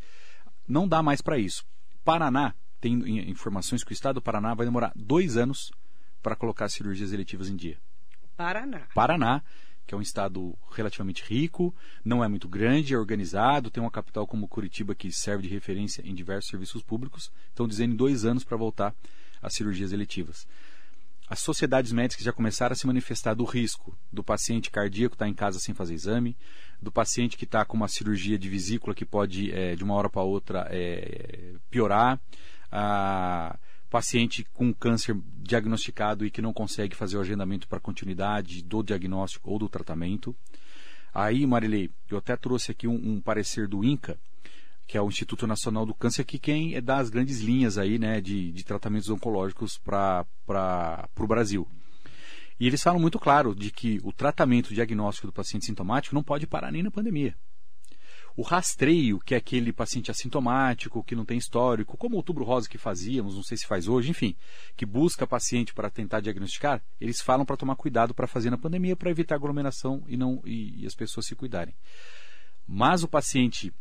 Não 0.67 0.87
dá 0.87 1.03
mais 1.03 1.21
para 1.21 1.39
isso. 1.39 1.65
Paraná 2.05 2.55
tem 2.81 3.29
informações 3.29 3.83
que 3.83 3.93
o 3.93 3.95
Estado 3.95 4.17
do 4.17 4.23
Paraná 4.23 4.55
vai 4.55 4.67
demorar 4.67 4.93
dois 4.95 5.37
anos 5.37 5.73
para 6.23 6.37
colocar 6.37 6.69
cirurgias 6.69 7.13
eletivas 7.13 7.49
em 7.49 7.57
dia. 7.57 7.79
Paraná. 8.37 8.87
Paraná, 8.95 9.43
que 9.87 9.95
é 9.95 9.99
um 9.99 10.03
estado 10.03 10.57
relativamente 10.71 11.25
rico, 11.25 11.75
não 12.05 12.23
é 12.23 12.29
muito 12.29 12.49
grande, 12.49 12.95
é 12.95 12.99
organizado, 12.99 13.71
tem 13.71 13.83
uma 13.83 13.91
capital 13.91 14.27
como 14.27 14.47
Curitiba 14.47 14.95
que 14.95 15.11
serve 15.11 15.49
de 15.49 15.55
referência 15.55 16.03
em 16.05 16.15
diversos 16.15 16.51
serviços 16.51 16.83
públicos. 16.83 17.33
Estão 17.49 17.67
dizendo 17.67 17.95
em 17.95 17.97
dois 17.97 18.25
anos 18.25 18.45
para 18.45 18.57
voltar 18.57 18.95
às 19.41 19.55
cirurgias 19.55 19.93
eletivas 19.93 20.47
as 21.29 21.41
sociedades 21.41 21.93
médicas 21.93 22.25
já 22.25 22.33
começaram 22.33 22.73
a 22.73 22.77
se 22.77 22.87
manifestar 22.87 23.35
do 23.35 23.45
risco 23.45 23.97
do 24.13 24.25
paciente 24.25 24.71
cardíaco 24.71 25.15
estar 25.15 25.27
tá 25.27 25.29
em 25.29 25.35
casa 25.35 25.61
sem 25.61 25.75
fazer 25.75 25.95
exame, 25.95 26.37
do 26.81 26.91
paciente 26.91 27.37
que 27.37 27.45
está 27.45 27.65
com 27.65 27.77
uma 27.77 27.89
cirurgia 27.89 28.39
de 28.39 28.49
vesícula 28.49 28.95
que 28.95 29.05
pode, 29.05 29.53
é, 29.53 29.77
de 29.77 29.85
uma 29.85 29.95
hora 29.95 30.09
para 30.09 30.23
outra, 30.23 30.67
é, 30.71 31.55
piorar, 31.71 32.19
a 32.71 33.59
paciente 33.91 34.45
com 34.53 34.73
câncer 34.73 35.17
diagnosticado 35.39 36.25
e 36.25 36.31
que 36.31 36.43
não 36.43 36.53
consegue 36.53 36.95
fazer 36.95 37.17
o 37.17 37.21
agendamento 37.21 37.67
para 37.67 37.81
continuidade 37.81 38.63
do 38.63 38.83
diagnóstico 38.83 39.51
ou 39.51 39.59
do 39.59 39.69
tratamento. 39.69 40.37
Aí, 41.13 41.47
Marilei, 41.47 41.91
eu 42.11 42.19
até 42.19 42.37
trouxe 42.37 42.71
aqui 42.71 42.87
um, 42.87 42.95
um 42.95 43.21
parecer 43.21 43.67
do 43.67 43.83
INCA, 43.83 44.19
que 44.89 44.97
é 44.97 45.03
o 45.03 45.09
Instituto 45.09 45.47
Nacional 45.47 45.85
do 45.85 45.95
Câncer, 45.95 46.25
que 46.25 46.39
quem 46.39 46.75
é 46.75 46.81
das 46.81 47.11
grandes 47.11 47.41
linhas 47.41 47.77
aí, 47.77 47.99
né, 47.99 48.23
de, 48.23 48.51
de 48.51 48.65
tratamentos 48.65 49.11
oncológicos 49.11 49.77
para 49.77 50.27
o 51.21 51.27
Brasil. 51.27 51.69
E 52.59 52.67
eles 52.67 52.83
falam 52.83 52.99
muito 52.99 53.19
claro 53.19 53.55
de 53.55 53.71
que 53.71 54.01
o 54.03 54.11
tratamento 54.13 54.73
diagnóstico 54.73 55.27
do 55.27 55.33
paciente 55.33 55.67
sintomático 55.67 56.15
não 56.15 56.23
pode 56.23 56.47
parar 56.47 56.73
nem 56.73 56.83
na 56.83 56.91
pandemia. 56.91 57.37
O 58.35 58.41
rastreio, 58.43 59.19
que 59.19 59.35
é 59.35 59.37
aquele 59.37 59.75
paciente 59.75 60.11
assintomático, 60.11 61.05
que 61.05 61.15
não 61.15 61.25
tem 61.25 61.37
histórico, 61.37 61.97
como 61.99 62.15
o 62.15 62.17
outubro 62.17 62.43
rosa 62.43 62.69
que 62.69 62.79
fazíamos, 62.79 63.35
não 63.35 63.43
sei 63.43 63.59
se 63.59 63.67
faz 63.67 63.89
hoje, 63.89 64.11
enfim, 64.11 64.35
que 64.75 64.87
busca 64.87 65.27
paciente 65.27 65.75
para 65.75 65.91
tentar 65.91 66.21
diagnosticar, 66.21 66.83
eles 66.99 67.21
falam 67.21 67.45
para 67.45 67.59
tomar 67.59 67.77
cuidado 67.77 68.15
para 68.15 68.27
fazer 68.27 68.49
na 68.49 68.57
pandemia, 68.57 68.97
para 68.97 69.11
evitar 69.11 69.35
aglomeração 69.35 70.03
e, 70.09 70.17
não, 70.17 70.41
e, 70.47 70.83
e 70.83 70.87
as 70.87 70.95
pessoas 70.95 71.27
se 71.27 71.35
cuidarem. 71.35 71.75
Mas 72.67 73.03
o 73.03 73.09
paciente 73.09 73.73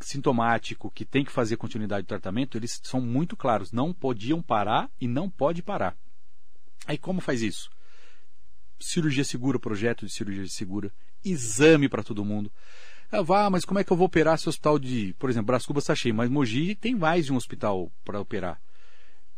sintomático 0.00 0.90
que 0.90 1.04
tem 1.04 1.24
que 1.24 1.32
fazer 1.32 1.56
continuidade 1.56 2.04
do 2.04 2.08
tratamento, 2.08 2.56
eles 2.56 2.80
são 2.82 3.00
muito 3.00 3.36
claros, 3.36 3.72
não 3.72 3.92
podiam 3.92 4.40
parar 4.40 4.90
e 5.00 5.08
não 5.08 5.28
pode 5.28 5.62
parar. 5.62 5.96
Aí 6.86 6.96
como 6.96 7.20
faz 7.20 7.42
isso? 7.42 7.70
Cirurgia 8.80 9.24
segura, 9.24 9.58
projeto 9.58 10.06
de 10.06 10.12
cirurgia 10.12 10.46
segura, 10.48 10.92
exame 11.24 11.88
para 11.88 12.02
todo 12.02 12.24
mundo. 12.24 12.50
Ah, 13.10 13.22
vá, 13.22 13.48
mas 13.48 13.64
como 13.64 13.78
é 13.78 13.84
que 13.84 13.90
eu 13.90 13.96
vou 13.96 14.06
operar 14.06 14.38
se 14.38 14.46
o 14.46 14.50
hospital 14.50 14.78
de, 14.78 15.14
por 15.18 15.30
exemplo, 15.30 15.46
Brás 15.46 15.64
Cubas 15.64 15.84
está 15.84 15.94
cheio, 15.94 16.14
mas 16.14 16.30
Mogi 16.30 16.74
tem 16.74 16.94
mais 16.94 17.26
de 17.26 17.32
um 17.32 17.36
hospital 17.36 17.90
para 18.04 18.20
operar. 18.20 18.60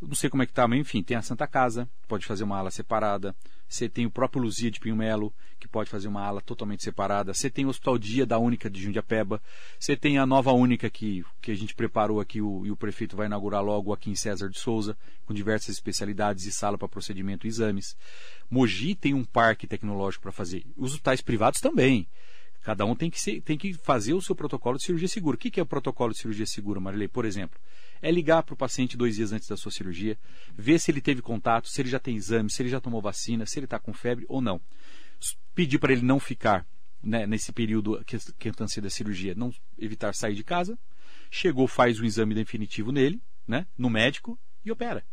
Não 0.01 0.15
sei 0.15 0.31
como 0.31 0.43
é 0.43 0.47
que 0.47 0.53
está, 0.53 0.67
mas 0.67 0.81
enfim, 0.81 1.03
tem 1.03 1.17
a 1.17 1.23
Santa 1.23 1.47
Casa, 1.47 1.89
pode 2.09 2.27
fazer 2.27 2.43
uma 2.43 2.59
ala 2.59 2.71
separada. 2.71 3.37
Você 3.69 3.89
tem 3.89 4.07
o 4.07 4.11
próprio 4.11 4.43
Luzia 4.43 4.71
de 4.71 4.81
Pinho 4.81 4.97
Melo, 4.97 5.33
pode 5.71 5.89
fazer 5.89 6.09
uma 6.09 6.23
ala 6.23 6.41
totalmente 6.41 6.83
separada. 6.83 7.33
Você 7.33 7.49
tem 7.49 7.65
o 7.65 7.69
Hospital 7.69 7.99
Dia 7.99 8.27
da 8.27 8.39
Única 8.39 8.69
de 8.69 8.83
Jundiapeba. 8.83 9.41
Você 9.79 9.97
tem 9.97 10.19
a 10.19 10.27
nova 10.27 10.53
Única 10.53 10.91
que, 10.91 11.25
que 11.41 11.51
a 11.51 11.55
gente 11.55 11.75
preparou 11.75 12.21
aqui 12.21 12.41
o, 12.41 12.67
e 12.67 12.71
o 12.71 12.77
prefeito 12.77 13.17
vai 13.17 13.27
inaugurar 13.27 13.63
logo 13.63 13.93
aqui 13.93 14.11
em 14.11 14.15
César 14.15 14.49
de 14.49 14.59
Souza, 14.59 14.97
com 15.25 15.33
diversas 15.33 15.75
especialidades 15.75 16.45
e 16.45 16.53
sala 16.53 16.77
para 16.77 16.89
procedimento 16.89 17.47
e 17.47 17.49
exames. 17.49 17.97
Mogi 18.51 18.95
tem 18.95 19.15
um 19.15 19.25
parque 19.25 19.67
tecnológico 19.67 20.23
para 20.23 20.33
fazer. 20.33 20.65
Os 20.77 20.93
hospitais 20.93 21.21
privados 21.21 21.61
também. 21.61 22.07
Cada 22.63 22.85
um 22.85 22.95
tem 22.95 23.09
que, 23.09 23.19
ser, 23.19 23.41
tem 23.41 23.57
que 23.57 23.73
fazer 23.73 24.13
o 24.13 24.21
seu 24.21 24.35
protocolo 24.35 24.77
de 24.77 24.85
cirurgia 24.85 25.09
segura. 25.09 25.35
O 25.35 25.39
que, 25.39 25.51
que 25.51 25.61
é 25.61 25.63
o 25.63 25.67
protocolo 25.67 26.13
de 26.13 26.19
cirurgia 26.19 26.45
segura, 26.45 26.79
Marilei? 26.79 27.09
Por 27.09 27.25
exemplo, 27.25 27.59
é 28.03 28.11
ligar 28.11 28.43
para 28.43 28.53
o 28.53 28.57
paciente 28.57 28.99
dois 28.99 29.17
dias 29.17 29.33
antes 29.33 29.49
da 29.49 29.57
sua 29.57 29.73
cirurgia, 29.73 30.19
ver 30.55 30.79
se 30.79 30.91
ele 30.91 31.01
teve 31.01 31.23
contato, 31.23 31.69
se 31.69 31.81
ele 31.81 31.89
já 31.89 31.99
tem 31.99 32.17
exame, 32.17 32.51
se 32.51 32.61
ele 32.61 32.69
já 32.69 32.81
tomou 32.81 33.01
vacina, 33.01 33.47
se 33.47 33.59
ele 33.59 33.65
está 33.65 33.79
com 33.79 33.95
febre 33.95 34.27
ou 34.29 34.43
não. 34.43 34.61
Pedir 35.55 35.79
para 35.79 35.93
ele 35.93 36.03
não 36.03 36.21
ficar 36.21 36.67
né, 37.03 37.27
nesse 37.27 37.53
período 37.53 38.03
que, 38.05 38.19
que 38.39 38.49
antecede 38.49 38.87
a 38.87 38.91
cirurgia, 38.91 39.35
não 39.35 39.53
evitar 39.79 40.15
sair 40.15 40.35
de 40.35 40.45
casa. 40.45 40.79
Chegou, 41.31 41.67
faz 41.67 42.01
o 42.01 42.05
exame 42.05 42.35
definitivo 42.35 42.93
nele, 42.93 43.21
né, 43.47 43.67
no 43.77 43.91
médico 43.91 44.39
e 44.65 44.71
opera. 44.71 45.05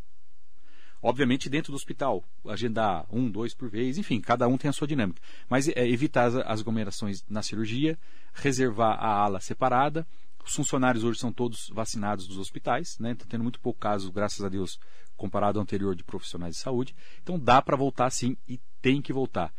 Obviamente 1.01 1.49
dentro 1.49 1.71
do 1.71 1.75
hospital, 1.75 2.23
agendar 2.47 3.05
um, 3.11 3.29
dois 3.29 3.53
por 3.53 3.69
vez, 3.69 3.97
enfim, 3.97 4.19
cada 4.19 4.47
um 4.47 4.57
tem 4.57 4.69
a 4.69 4.73
sua 4.73 4.87
dinâmica. 4.87 5.21
Mas 5.49 5.67
é, 5.67 5.87
evitar 5.87 6.25
as, 6.25 6.35
as 6.35 6.59
aglomerações 6.61 7.23
na 7.29 7.43
cirurgia, 7.43 7.97
reservar 8.33 8.97
a 8.99 9.07
ala 9.07 9.39
separada, 9.39 10.07
os 10.43 10.55
funcionários 10.55 11.03
hoje 11.03 11.19
são 11.19 11.31
todos 11.31 11.69
vacinados 11.73 12.25
dos 12.25 12.37
hospitais, 12.37 12.97
né? 12.99 13.11
Está 13.11 13.25
tendo 13.27 13.43
muito 13.43 13.59
pouco 13.59 13.79
caso, 13.79 14.11
graças 14.11 14.43
a 14.43 14.49
Deus, 14.49 14.79
comparado 15.17 15.59
ao 15.59 15.63
anterior 15.63 15.93
de 15.93 16.05
profissionais 16.05 16.55
de 16.55 16.61
saúde. 16.61 16.95
Então 17.21 17.37
dá 17.37 17.61
para 17.61 17.75
voltar 17.75 18.09
sim 18.09 18.37
e 18.47 18.57
tem 18.81 19.01
que 19.01 19.11
voltar. 19.11 19.53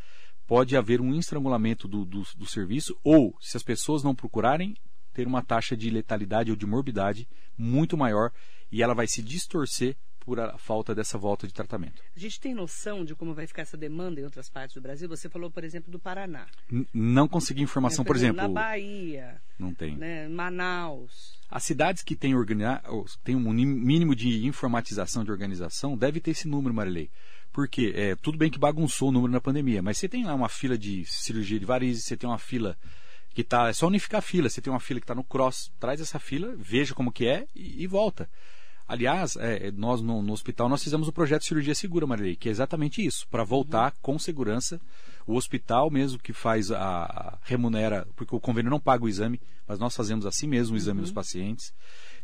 Pode 0.49 0.77
haver 0.77 1.01
um 1.01 1.15
estrangulamento 1.15 1.87
do, 1.87 2.05
do, 2.07 2.23
do 2.35 2.47
serviço 2.47 2.99
ou, 3.05 3.37
se 3.39 3.57
as 3.57 3.63
pessoas 3.63 4.03
não 4.03 4.15
procurarem, 4.15 4.75
ter 5.13 5.27
uma 5.27 5.45
taxa 5.45 5.77
de 5.77 5.91
letalidade 5.91 6.51
ou 6.51 6.57
de 6.57 6.67
morbidade 6.67 7.29
muito 7.57 7.99
maior 7.99 8.33
e 8.73 8.83
ela 8.83 8.95
vai 8.95 9.07
se 9.07 9.23
distorcer 9.23 9.95
por 10.29 10.41
a 10.41 10.59
falta 10.59 10.95
dessa 10.95 11.17
volta 11.17 11.47
de 11.47 11.55
tratamento. 11.55 12.03
A 12.15 12.19
gente 12.19 12.39
tem 12.39 12.55
noção 12.55 13.03
de 13.03 13.15
como 13.15 13.35
vai 13.35 13.47
ficar 13.47 13.63
essa 13.63 13.79
demanda 13.79 14.21
em 14.21 14.25
outras 14.25 14.51
partes 14.51 14.75
do 14.75 14.81
Brasil? 14.81 15.09
Você 15.09 15.29
falou, 15.29 15.51
por 15.51 15.65
exemplo, 15.65 15.91
do 15.91 15.99
Paraná. 15.99 16.47
N 16.71 16.87
não 16.93 17.27
consegui 17.27 17.63
informação, 17.63 18.05
por 18.05 18.15
exemplo. 18.15 18.37
Na 18.37 18.49
Bahia. 18.49 19.41
Não 19.59 19.73
tem. 19.73 19.97
Né, 19.97 20.29
Manaus. 20.29 21.39
As 21.51 21.65
cidades 21.65 22.03
que 22.03 22.15
têm, 22.15 22.35
têm 23.25 23.37
um 23.37 23.53
mínimo 23.53 24.15
de 24.15 24.47
informatização 24.47 25.25
de 25.25 25.31
organização 25.31 25.97
deve 25.97 26.21
ter 26.21 26.33
esse 26.33 26.47
número, 26.47 26.75
Marilei. 26.75 27.11
Porque 27.53 27.93
é, 27.95 28.15
tudo 28.17 28.39
bem 28.39 28.51
que 28.51 28.59
bagunçou 28.59 29.09
o 29.09 29.13
número 29.13 29.33
na 29.33 29.41
pandemia, 29.41 29.83
mas 29.83 29.99
você 29.99 30.09
tem 30.09 30.25
lá 30.25 30.35
uma 30.35 30.49
fila 30.49 30.77
de 30.77 31.05
cirurgia 31.07 31.59
de 31.59 31.65
varizes, 31.65 32.05
você 32.05 32.17
tem 32.17 32.29
uma 32.29 32.39
fila 32.39 32.77
que 33.35 33.43
está. 33.43 33.69
É 33.69 33.73
só 33.73 33.87
unificar 33.87 34.19
a 34.19 34.23
fila. 34.23 34.49
Você 34.49 34.61
tem 34.61 34.73
uma 34.73 34.81
fila 34.81 35.01
que 35.01 35.05
está 35.05 35.15
no 35.15 35.25
cross, 35.25 35.71
traz 35.79 36.01
essa 36.01 36.19
fila, 36.19 36.55
veja 36.57 36.95
como 36.95 37.13
que 37.13 37.27
é 37.27 37.47
e, 37.55 37.83
e 37.83 37.87
volta. 37.87 38.29
Aliás, 38.89 39.37
é, 39.37 39.69
é, 39.69 39.71
nós 39.71 40.01
no, 40.01 40.23
no, 40.23 40.33
hospital 40.33 40.67
nós 40.67 40.83
fizemos 40.83 41.09
o 41.09 41.13
projeto 41.13 41.45
Cirurgia 41.45 41.75
Segura, 41.75 42.07
Marilei, 42.07 42.35
que 42.35 42.49
é 42.49 42.51
exatamente 42.51 43.05
isso, 43.05 43.29
para 43.29 43.45
voltar 43.45 43.93
uhum. 43.93 43.99
com 44.01 44.19
segurança. 44.19 44.81
O 45.27 45.37
hospital 45.37 45.91
mesmo 45.91 46.19
que 46.19 46.33
faz 46.33 46.71
a, 46.73 46.79
a, 46.81 47.39
remunera, 47.43 48.09
porque 48.17 48.35
o 48.35 48.41
convênio 48.41 48.71
não 48.71 48.81
paga 48.81 49.05
o 49.05 49.09
exame, 49.09 49.39
mas 49.67 49.79
nós 49.79 49.95
fazemos 49.95 50.25
assim 50.25 50.47
mesmo 50.47 50.75
o 50.75 50.79
exame 50.79 51.01
uhum. 51.01 51.05
dos 51.05 51.13
pacientes. 51.13 51.73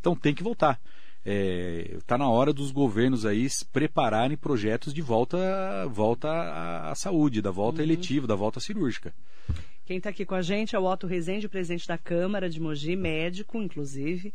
Então 0.01 0.17
tem 0.17 0.35
que 0.35 0.43
voltar. 0.43 0.81
Está 1.25 1.31
é, 1.31 1.99
tá 2.07 2.19
na 2.19 2.29
hora 2.29 2.53
dos 2.53 2.71
governos 2.71 3.25
aí 3.25 3.49
prepararem 3.73 4.37
projetos 4.37 4.93
de 4.93 5.01
volta, 5.01 5.39
volta 5.89 6.29
à, 6.29 6.91
à 6.91 6.95
saúde, 6.95 7.41
da 7.41 7.51
volta 7.51 7.79
uhum. 7.79 7.85
eletiva, 7.85 8.27
da 8.27 8.35
volta 8.35 8.61
cirúrgica. 8.61 9.15
Quem 9.87 9.97
está 9.97 10.11
aqui 10.11 10.27
com 10.27 10.35
a 10.35 10.43
gente 10.43 10.77
é 10.77 10.79
o 10.79 10.85
Otto 10.85 11.07
Rezende, 11.07 11.49
presidente 11.49 11.89
da 11.89 11.97
Câmara 11.97 12.49
de 12.51 12.61
Mogi, 12.61 12.95
médico, 12.95 13.57
inclusive. 13.57 14.35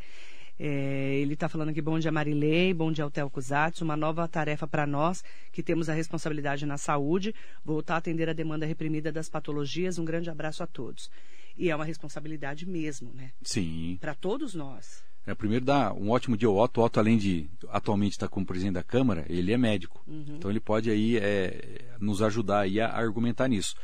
É, 0.59 1.15
ele 1.21 1.35
está 1.35 1.47
falando 1.47 1.69
aqui, 1.69 1.81
bom 1.81 1.97
dia 1.97 2.11
Marilei, 2.11 2.73
bom 2.73 2.91
dia 2.91 3.03
Altel 3.05 3.29
Cusatz, 3.29 3.81
uma 3.81 3.95
nova 3.95 4.27
tarefa 4.27 4.67
para 4.67 4.85
nós 4.85 5.23
que 5.53 5.63
temos 5.63 5.87
a 5.87 5.93
responsabilidade 5.93 6.65
na 6.65 6.77
saúde, 6.77 7.33
voltar 7.63 7.95
a 7.95 7.97
atender 7.97 8.27
a 8.27 8.33
demanda 8.33 8.65
reprimida 8.65 9.11
das 9.11 9.29
patologias. 9.29 9.97
Um 9.97 10.05
grande 10.05 10.29
abraço 10.29 10.61
a 10.61 10.67
todos. 10.67 11.09
E 11.57 11.69
é 11.69 11.75
uma 11.75 11.85
responsabilidade 11.85 12.67
mesmo, 12.67 13.13
né? 13.13 13.31
Sim. 13.41 13.97
Para 14.01 14.13
todos 14.13 14.53
nós. 14.53 15.03
É, 15.29 15.35
primeiro 15.35 15.63
dá 15.63 15.93
um 15.93 16.09
ótimo 16.09 16.35
dia 16.35 16.47
ao 16.47 16.57
Otto. 16.57 16.81
O 16.81 16.83
Otto, 16.83 16.99
além 16.99 17.15
de 17.15 17.47
atualmente 17.69 18.13
estar 18.13 18.27
como 18.27 18.47
presidente 18.47 18.73
da 18.73 18.83
Câmara, 18.83 19.25
ele 19.29 19.53
é 19.53 19.57
médico. 19.57 20.03
Uhum. 20.07 20.25
Então 20.29 20.49
ele 20.49 20.59
pode 20.59 20.89
aí 20.89 21.17
é, 21.17 21.85
nos 21.99 22.23
ajudar 22.23 22.61
aí 22.61 22.81
a 22.81 22.91
argumentar 22.91 23.47
nisso. 23.47 23.75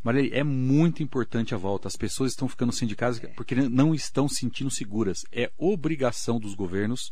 Maria, 0.00 0.32
é 0.32 0.44
muito 0.44 1.02
importante 1.02 1.54
a 1.54 1.58
volta. 1.58 1.88
As 1.88 1.96
pessoas 1.96 2.30
estão 2.30 2.48
ficando 2.48 2.72
sem 2.72 2.86
de 2.86 2.94
casa 2.94 3.20
porque 3.34 3.56
não 3.56 3.92
estão 3.92 4.28
sentindo 4.28 4.70
seguras. 4.70 5.24
É 5.32 5.50
obrigação 5.58 6.38
dos 6.38 6.54
governos 6.54 7.10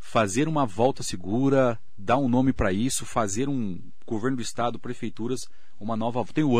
fazer 0.00 0.48
uma 0.48 0.66
volta 0.66 1.04
segura, 1.04 1.78
dar 1.96 2.16
um 2.16 2.28
nome 2.28 2.52
para 2.52 2.72
isso, 2.72 3.06
fazer 3.06 3.48
um 3.48 3.80
governo 4.04 4.38
do 4.38 4.42
estado, 4.42 4.76
prefeituras, 4.76 5.40
uma 5.78 5.96
nova. 5.96 6.24
Tem 6.32 6.42
o 6.42 6.58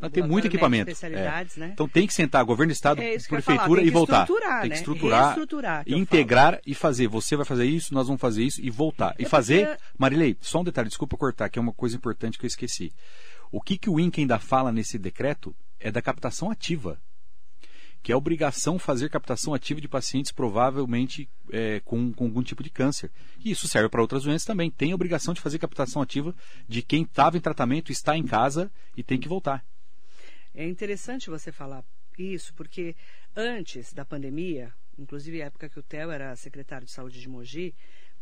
AMI. 0.00 0.12
Tem 0.12 0.22
muito 0.22 0.46
equipamento. 0.46 0.90
É. 1.04 1.46
Né? 1.56 1.70
Então 1.72 1.88
tem 1.88 2.06
que 2.06 2.14
sentar 2.14 2.44
governo, 2.44 2.72
estado, 2.72 3.00
é 3.00 3.18
prefeitura 3.18 3.82
e 3.82 3.90
voltar. 3.90 4.26
Tem 4.26 4.36
que 4.62 4.68
né? 4.68 4.74
estruturar, 4.74 5.84
integrar 5.86 6.60
e 6.66 6.74
fazer. 6.74 7.08
Você 7.08 7.36
vai 7.36 7.44
fazer 7.44 7.64
isso, 7.64 7.92
nós 7.92 8.06
vamos 8.06 8.20
fazer 8.20 8.44
isso 8.44 8.60
e 8.62 8.70
voltar. 8.70 9.14
E 9.18 9.24
fazer. 9.24 9.78
Marilei, 9.98 10.36
só 10.40 10.60
um 10.60 10.64
detalhe, 10.64 10.88
desculpa 10.88 11.16
cortar, 11.16 11.48
que 11.48 11.58
é 11.58 11.62
uma 11.62 11.72
coisa 11.72 11.96
importante 11.96 12.38
que 12.38 12.44
eu 12.44 12.48
esqueci. 12.48 12.92
O 13.50 13.60
que, 13.60 13.78
que 13.78 13.90
o 13.90 13.98
INCA 13.98 14.20
ainda 14.20 14.38
fala 14.38 14.70
nesse 14.70 14.98
decreto 14.98 15.54
é 15.80 15.90
da 15.90 16.02
captação 16.02 16.50
ativa, 16.50 17.00
que 18.02 18.12
é 18.12 18.14
a 18.14 18.18
obrigação 18.18 18.78
fazer 18.78 19.10
captação 19.10 19.54
ativa 19.54 19.80
de 19.80 19.88
pacientes 19.88 20.30
provavelmente 20.32 21.28
é, 21.50 21.80
com, 21.84 22.12
com, 22.12 22.24
algum 22.24 22.42
tipo 22.42 22.62
de 22.62 22.70
câncer. 22.70 23.10
E 23.44 23.50
isso 23.50 23.66
serve 23.66 23.88
para 23.88 24.00
outras 24.00 24.24
doenças 24.24 24.44
também. 24.44 24.70
Tem 24.70 24.92
a 24.92 24.94
obrigação 24.94 25.34
de 25.34 25.40
fazer 25.40 25.58
captação 25.58 26.02
ativa 26.02 26.34
de 26.68 26.82
quem 26.82 27.02
estava 27.02 27.36
em 27.36 27.40
tratamento, 27.40 27.90
está 27.90 28.16
em 28.16 28.24
casa 28.24 28.70
e 28.96 29.02
tem 29.02 29.18
que 29.18 29.28
voltar. 29.28 29.64
É 30.58 30.66
interessante 30.66 31.30
você 31.30 31.52
falar 31.52 31.84
isso, 32.18 32.52
porque 32.54 32.96
antes 33.36 33.92
da 33.92 34.04
pandemia, 34.04 34.74
inclusive 34.98 35.40
a 35.40 35.46
época 35.46 35.68
que 35.68 35.78
o 35.78 35.82
Theo 35.82 36.10
era 36.10 36.34
secretário 36.34 36.84
de 36.84 36.92
saúde 36.92 37.20
de 37.20 37.28
Mogi, 37.28 37.72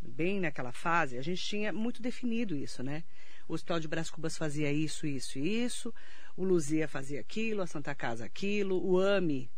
bem 0.02 0.38
naquela 0.38 0.70
fase, 0.70 1.16
a 1.16 1.22
gente 1.22 1.42
tinha 1.42 1.72
muito 1.72 2.02
definido 2.02 2.54
isso, 2.54 2.82
né? 2.82 3.04
o 3.48 3.54
Hospital 3.54 3.80
de 3.80 3.88
Brás 3.88 4.10
Cubas 4.10 4.36
fazia 4.36 4.72
isso, 4.72 5.06
isso 5.06 5.38
e 5.38 5.64
isso, 5.64 5.94
o 6.36 6.44
Luzia 6.44 6.88
fazia 6.88 7.20
aquilo, 7.20 7.62
a 7.62 7.66
Santa 7.66 7.94
Casa 7.94 8.24
aquilo, 8.24 8.84
o 8.84 9.00
AMI, 9.00 9.48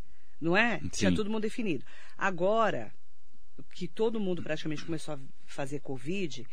não 0.40 0.56
é? 0.56 0.78
Sim. 0.78 0.88
Tinha 0.90 1.14
tudo 1.14 1.30
mundo 1.30 1.42
definido. 1.42 1.84
Agora, 2.16 2.92
que 3.74 3.88
todo 3.88 4.20
mundo 4.20 4.42
praticamente 4.42 4.84
começou 4.84 5.14
a 5.14 5.18
fazer 5.46 5.80
Covid, 5.80 6.46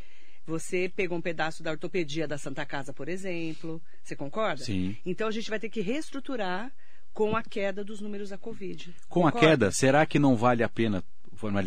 você 0.45 0.91
pegou 0.95 1.17
um 1.17 1.21
pedaço 1.21 1.63
da 1.63 1.71
ortopedia 1.71 2.27
da 2.27 2.37
Santa 2.37 2.65
Casa, 2.65 2.93
por 2.93 3.09
exemplo. 3.09 3.81
Você 4.03 4.15
concorda? 4.15 4.63
Sim. 4.63 4.95
Então 5.05 5.27
a 5.27 5.31
gente 5.31 5.49
vai 5.49 5.59
ter 5.59 5.69
que 5.69 5.81
reestruturar 5.81 6.71
com 7.13 7.35
a 7.35 7.41
queda 7.41 7.83
dos 7.83 8.01
números 8.01 8.29
da 8.29 8.37
Covid. 8.37 8.93
Com 9.07 9.21
concorda? 9.21 9.37
a 9.37 9.49
queda, 9.49 9.71
será 9.71 10.05
que 10.05 10.19
não 10.19 10.35
vale 10.35 10.63
a 10.63 10.69
pena 10.69 11.03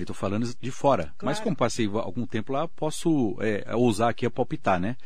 estou 0.02 0.14
falando 0.14 0.49
de 0.61 0.70
fora. 0.70 1.04
Claro. 1.04 1.16
Mas 1.23 1.40
como 1.40 1.54
passei 1.54 1.87
algum 1.87 2.26
tempo 2.26 2.52
lá, 2.52 2.66
posso 2.66 3.37
é, 3.40 3.75
ousar 3.75 4.11
aqui 4.11 4.26
a 4.26 4.30
palpitar, 4.30 4.80
né? 4.80 4.97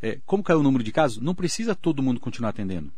É, 0.00 0.18
como 0.26 0.42
caiu 0.42 0.58
o 0.58 0.62
número 0.62 0.82
de 0.82 0.90
casos, 0.90 1.22
não 1.22 1.34
precisa 1.34 1.74
todo 1.74 2.02
mundo 2.02 2.20
continuar 2.20 2.50
atendendo. 2.50 2.92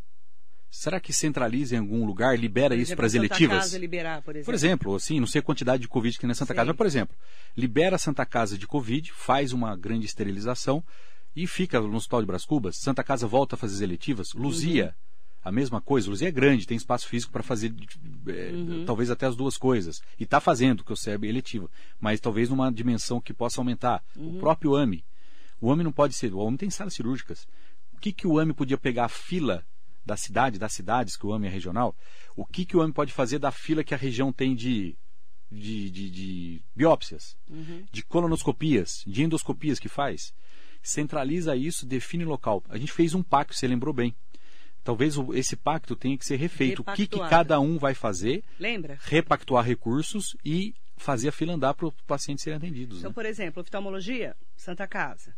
Será 0.74 0.98
que 0.98 1.12
centraliza 1.12 1.76
em 1.76 1.78
algum 1.78 2.04
lugar, 2.04 2.36
libera 2.36 2.74
Por 2.74 2.80
isso 2.80 2.88
exemplo, 2.88 2.96
para 2.96 3.06
as 3.06 3.12
Santa 3.12 3.24
eletivas? 3.24 3.58
Casa 3.58 3.78
liberar, 3.78 4.22
por 4.22 4.34
exemplo. 4.34 4.44
Por 4.44 4.54
exemplo, 4.54 4.94
assim, 4.96 5.20
não 5.20 5.26
sei 5.26 5.38
a 5.38 5.42
quantidade 5.42 5.82
de 5.82 5.88
Covid 5.88 6.18
que 6.18 6.26
na 6.26 6.34
Santa 6.34 6.52
Sim. 6.52 6.56
Casa, 6.56 6.66
mas, 6.66 6.76
por 6.76 6.84
exemplo, 6.84 7.16
libera 7.56 7.94
a 7.94 7.98
Santa 7.98 8.26
Casa 8.26 8.58
de 8.58 8.66
Covid, 8.66 9.12
faz 9.12 9.52
uma 9.52 9.76
grande 9.76 10.04
esterilização 10.04 10.82
e 11.34 11.46
fica 11.46 11.80
no 11.80 11.94
Hospital 11.94 12.22
de 12.22 12.26
Brás 12.26 12.44
Cubas. 12.44 12.76
Santa 12.76 13.04
Casa 13.04 13.24
volta 13.24 13.54
a 13.54 13.58
fazer 13.58 13.76
as 13.76 13.80
eletivas. 13.82 14.32
Luzia, 14.34 14.96
a 15.44 15.52
mesma 15.52 15.80
coisa. 15.80 16.10
Luzia 16.10 16.28
é 16.28 16.32
grande, 16.32 16.66
tem 16.66 16.76
espaço 16.76 17.06
físico 17.06 17.32
para 17.32 17.44
fazer 17.44 17.72
é, 18.26 18.84
talvez 18.84 19.12
até 19.12 19.26
as 19.26 19.36
duas 19.36 19.56
coisas. 19.56 20.02
E 20.18 20.24
está 20.24 20.40
fazendo, 20.40 20.82
que 20.82 20.90
eu 20.90 20.96
sei, 20.96 21.14
é 21.14 21.26
eletiva. 21.26 21.70
Mas 22.00 22.18
talvez 22.18 22.48
numa 22.50 22.70
dimensão 22.72 23.20
que 23.20 23.32
possa 23.32 23.60
aumentar. 23.60 24.02
O 24.16 24.40
próprio 24.40 24.74
AMI. 24.74 25.04
O 25.60 25.70
AMI 25.70 25.84
não 25.84 25.92
pode 25.92 26.14
ser. 26.14 26.34
O 26.34 26.44
AMI 26.44 26.58
tem 26.58 26.68
salas 26.68 26.94
cirúrgicas. 26.94 27.46
O 27.92 28.00
que, 28.00 28.12
que 28.12 28.26
o 28.26 28.40
AMI 28.40 28.52
podia 28.52 28.76
pegar 28.76 29.04
a 29.04 29.08
fila 29.08 29.64
da 30.04 30.16
cidade, 30.16 30.58
das 30.58 30.72
cidades, 30.72 31.16
que 31.16 31.26
o 31.26 31.32
AMI 31.32 31.46
é 31.46 31.50
regional? 31.50 31.96
O 32.36 32.44
que, 32.44 32.64
que 32.64 32.76
o 32.76 32.82
AMI 32.82 32.92
pode 32.92 33.12
fazer 33.12 33.38
da 33.38 33.50
fila 33.50 33.84
que 33.84 33.94
a 33.94 33.96
região 33.96 34.32
tem 34.32 34.54
de, 34.54 34.96
de, 35.50 35.90
de, 35.90 36.10
de 36.10 36.62
biópsias, 36.74 37.36
de 37.90 38.02
colonoscopias, 38.04 39.02
de 39.06 39.22
endoscopias 39.22 39.78
que 39.78 39.88
faz? 39.88 40.34
Centraliza 40.82 41.56
isso, 41.56 41.86
define 41.86 42.24
local. 42.24 42.62
A 42.68 42.76
gente 42.76 42.92
fez 42.92 43.14
um 43.14 43.22
pacto, 43.22 43.54
você 43.54 43.66
lembrou 43.66 43.94
bem. 43.94 44.14
Talvez 44.82 45.16
esse 45.32 45.56
pacto 45.56 45.96
tenha 45.96 46.18
que 46.18 46.26
ser 46.26 46.36
refeito. 46.36 46.82
O 46.82 46.84
que, 46.84 47.06
que 47.06 47.18
cada 47.28 47.58
um 47.58 47.78
vai 47.78 47.94
fazer? 47.94 48.44
Lembra? 48.60 48.98
Repactuar 49.00 49.64
recursos 49.64 50.36
e 50.44 50.74
fazer 50.96 51.28
a 51.28 51.32
fila 51.32 51.54
andar 51.54 51.72
para 51.72 51.86
os 51.86 51.94
pacientes 52.06 52.44
serem 52.44 52.58
atendidos. 52.58 52.98
Então, 52.98 53.10
né? 53.10 53.14
por 53.14 53.24
exemplo, 53.24 53.62
oftalmologia, 53.62 54.36
Santa 54.54 54.86
Casa. 54.86 55.34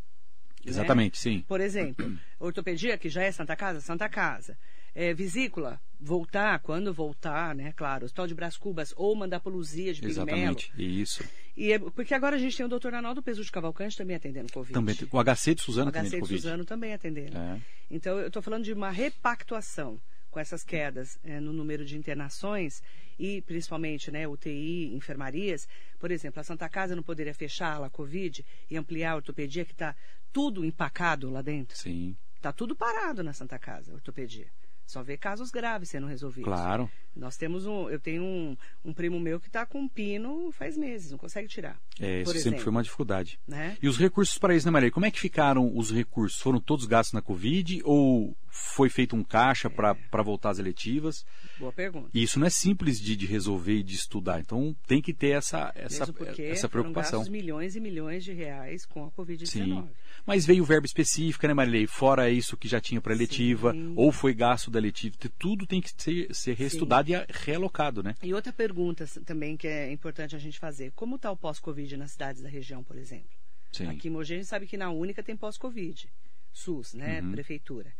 Né? 0.67 0.77
Exatamente, 0.77 1.17
sim. 1.17 1.43
Por 1.47 1.61
exemplo, 1.61 2.05
ortopedia, 2.39 2.97
que 2.97 3.09
já 3.09 3.23
é 3.23 3.31
Santa 3.31 3.55
Casa, 3.55 3.81
Santa 3.81 4.07
Casa. 4.09 4.57
É, 4.93 5.13
vesícula, 5.13 5.79
voltar, 5.99 6.57
quando 6.59 6.91
voltar, 6.91 7.53
né? 7.53 7.71
Claro, 7.75 8.05
Hospital 8.05 8.25
de 8.25 8.33
Brás 8.33 8.57
Cubas 8.57 8.93
ou 8.97 9.15
mandar 9.15 9.39
para 9.39 9.51
Luzia 9.51 9.93
de 9.93 10.01
Pigmelo. 10.01 10.27
Exatamente, 10.27 10.71
isso. 10.75 11.23
E 11.55 11.71
é- 11.71 11.77
porque 11.77 12.15
agora 12.15 12.35
a 12.35 12.39
gente 12.39 12.57
tem 12.57 12.65
o 12.65 12.69
doutor 12.69 12.95
Arnaldo 12.95 13.21
Peso 13.21 13.43
de 13.43 13.51
Cavalcante 13.51 13.95
também 13.95 14.15
atendendo 14.15 14.51
Covid. 14.51 14.73
Também, 14.73 14.95
o 15.11 15.19
HC 15.19 15.53
de 15.53 15.61
o 15.61 15.65
Suzano 15.65 15.91
também 15.91 16.09
HC 16.09 16.15
de 16.15 16.19
Covid. 16.21 16.41
Suzano 16.41 16.65
também 16.65 16.93
atendendo. 16.93 17.37
É. 17.37 17.61
Então, 17.91 18.17
eu 18.17 18.27
estou 18.27 18.41
falando 18.41 18.63
de 18.63 18.73
uma 18.73 18.89
repactuação 18.89 20.01
com 20.31 20.39
essas 20.39 20.63
quedas 20.63 21.17
eh, 21.23 21.39
no 21.39 21.53
número 21.53 21.85
de 21.85 21.97
internações 21.97 22.83
e, 23.17 23.41
principalmente, 23.41 24.11
né, 24.11 24.27
UTI, 24.27 24.93
enfermarias. 24.93 25.67
Por 25.99 26.11
exemplo, 26.11 26.39
a 26.39 26.43
Santa 26.43 26.69
Casa 26.69 26.95
não 26.95 27.03
poderia 27.03 27.33
fechar 27.33 27.81
a 27.81 27.89
Covid 27.89 28.45
e 28.69 28.77
ampliar 28.77 29.13
a 29.13 29.15
ortopedia, 29.15 29.65
que 29.65 29.71
está 29.71 29.95
tudo 30.37 30.63
empacado 30.63 31.31
lá 31.31 31.41
dentro. 31.41 31.75
Sim, 31.75 32.15
Está 32.35 32.53
tudo 32.53 32.75
parado 32.75 33.23
na 33.23 33.33
Santa 33.33 33.57
Casa, 33.57 33.91
ortopedia. 33.91 34.45
Só 34.85 35.01
vê 35.03 35.17
casos 35.17 35.49
graves 35.49 35.89
sendo 35.89 36.05
resolvidos. 36.07 36.45
claro. 36.45 36.89
Nós 37.13 37.35
temos 37.35 37.65
um, 37.65 37.89
eu 37.89 37.99
tenho 37.99 38.23
um, 38.23 38.55
um 38.85 38.93
primo 38.93 39.19
meu 39.19 39.39
que 39.39 39.47
está 39.47 39.65
com 39.65 39.81
um 39.81 39.89
pino 39.89 40.51
faz 40.51 40.77
meses, 40.77 41.11
não 41.11 41.17
consegue 41.17 41.47
tirar. 41.47 41.77
É, 41.99 42.21
isso 42.21 42.25
por 42.25 42.37
sempre 42.37 42.49
exemplo, 42.49 42.59
foi 42.63 42.71
uma 42.71 42.83
dificuldade. 42.83 43.39
Né? 43.47 43.75
E 43.81 43.87
os 43.87 43.97
recursos 43.97 44.37
para 44.37 44.55
isso, 44.55 44.67
né, 44.67 44.71
Maria? 44.71 44.91
Como 44.91 45.05
é 45.05 45.11
que 45.11 45.19
ficaram 45.19 45.75
os 45.75 45.91
recursos? 45.91 46.39
Foram 46.39 46.59
todos 46.59 46.85
gastos 46.85 47.13
na 47.13 47.21
Covid 47.21 47.81
ou 47.83 48.37
foi 48.49 48.87
feito 48.89 49.15
um 49.15 49.23
caixa 49.23 49.69
para 49.69 50.23
voltar 50.23 50.51
às 50.51 50.59
eletivas? 50.59 51.25
Boa 51.59 51.73
pergunta. 51.73 52.09
E 52.13 52.21
isso 52.21 52.39
não 52.39 52.47
é 52.47 52.51
simples 52.51 53.01
de, 53.01 53.15
de 53.15 53.25
resolver 53.25 53.79
e 53.79 53.83
de 53.83 53.95
estudar. 53.95 54.39
Então 54.39 54.75
tem 54.85 55.01
que 55.01 55.13
ter 55.13 55.29
essa, 55.29 55.71
essa, 55.75 56.03
essa 56.03 56.69
foram 56.69 56.69
preocupação. 56.69 57.19
gastos 57.19 57.29
milhões 57.29 57.75
e 57.75 57.79
milhões 57.79 58.23
de 58.23 58.31
reais 58.31 58.85
com 58.85 59.05
a 59.05 59.11
Covid-19. 59.11 59.89
Sim. 60.17 60.23
Mas 60.25 60.45
veio 60.45 60.63
verba 60.63 60.85
específica, 60.85 61.47
né, 61.47 61.53
Marilei? 61.53 61.87
Fora 61.87 62.29
isso 62.29 62.57
que 62.57 62.67
já 62.67 62.81
tinha 62.81 62.99
para 62.99 63.13
eletiva, 63.13 63.71
Sim. 63.71 63.93
ou 63.95 64.11
foi 64.11 64.33
gasto 64.33 64.69
da 64.69 64.79
eletiva. 64.79 65.15
Tudo 65.37 65.65
tem 65.65 65.81
que 65.81 65.91
ser, 65.95 66.33
ser 66.33 66.53
reestudado 66.53 67.09
e 67.09 67.13
realocado, 67.29 68.03
né? 68.03 68.15
E 68.21 68.33
outra 68.33 68.51
pergunta 68.51 69.05
também 69.25 69.55
que 69.55 69.67
é 69.67 69.91
importante 69.91 70.35
a 70.35 70.39
gente 70.39 70.59
fazer. 70.59 70.91
Como 70.95 71.15
está 71.15 71.31
o 71.31 71.37
pós-Covid 71.37 71.97
nas 71.97 72.11
cidades 72.11 72.41
da 72.41 72.49
região, 72.49 72.83
por 72.83 72.97
exemplo? 72.97 73.29
Sim. 73.71 73.87
Aqui 73.87 74.07
em 74.07 74.11
Mogi 74.11 74.33
a 74.33 74.37
gente 74.37 74.47
sabe 74.47 74.65
que 74.65 74.77
na 74.77 74.89
Única 74.89 75.21
tem 75.23 75.35
pós-Covid. 75.35 76.09
SUS, 76.53 76.93
né? 76.93 77.21
Uhum. 77.21 77.31
Prefeitura. 77.31 77.93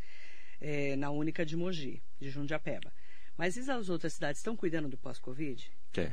É, 0.60 0.96
na 0.96 1.12
Única 1.12 1.46
de 1.46 1.56
Mogi, 1.56 2.02
de 2.20 2.30
Jundiapeba. 2.30 2.92
Mas 3.38 3.56
e 3.56 3.72
as 3.72 3.90
outras 3.90 4.14
cidades 4.14 4.40
estão 4.40 4.56
cuidando 4.56 4.90
do 4.90 4.98
pós-Covid? 4.98 5.72
É. 5.96 6.12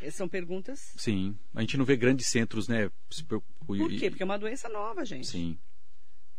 Essas 0.00 0.14
São 0.14 0.28
perguntas. 0.28 0.92
Sim. 0.96 1.36
A 1.54 1.60
gente 1.62 1.76
não 1.76 1.84
vê 1.84 1.96
grandes 1.96 2.26
centros, 2.26 2.68
né? 2.68 2.90
Preocup- 3.76 3.92
Por 3.94 4.00
quê? 4.00 4.10
Porque 4.10 4.22
é 4.22 4.26
uma 4.26 4.38
doença 4.38 4.68
nova, 4.68 5.04
gente. 5.04 5.26
Sim. 5.26 5.58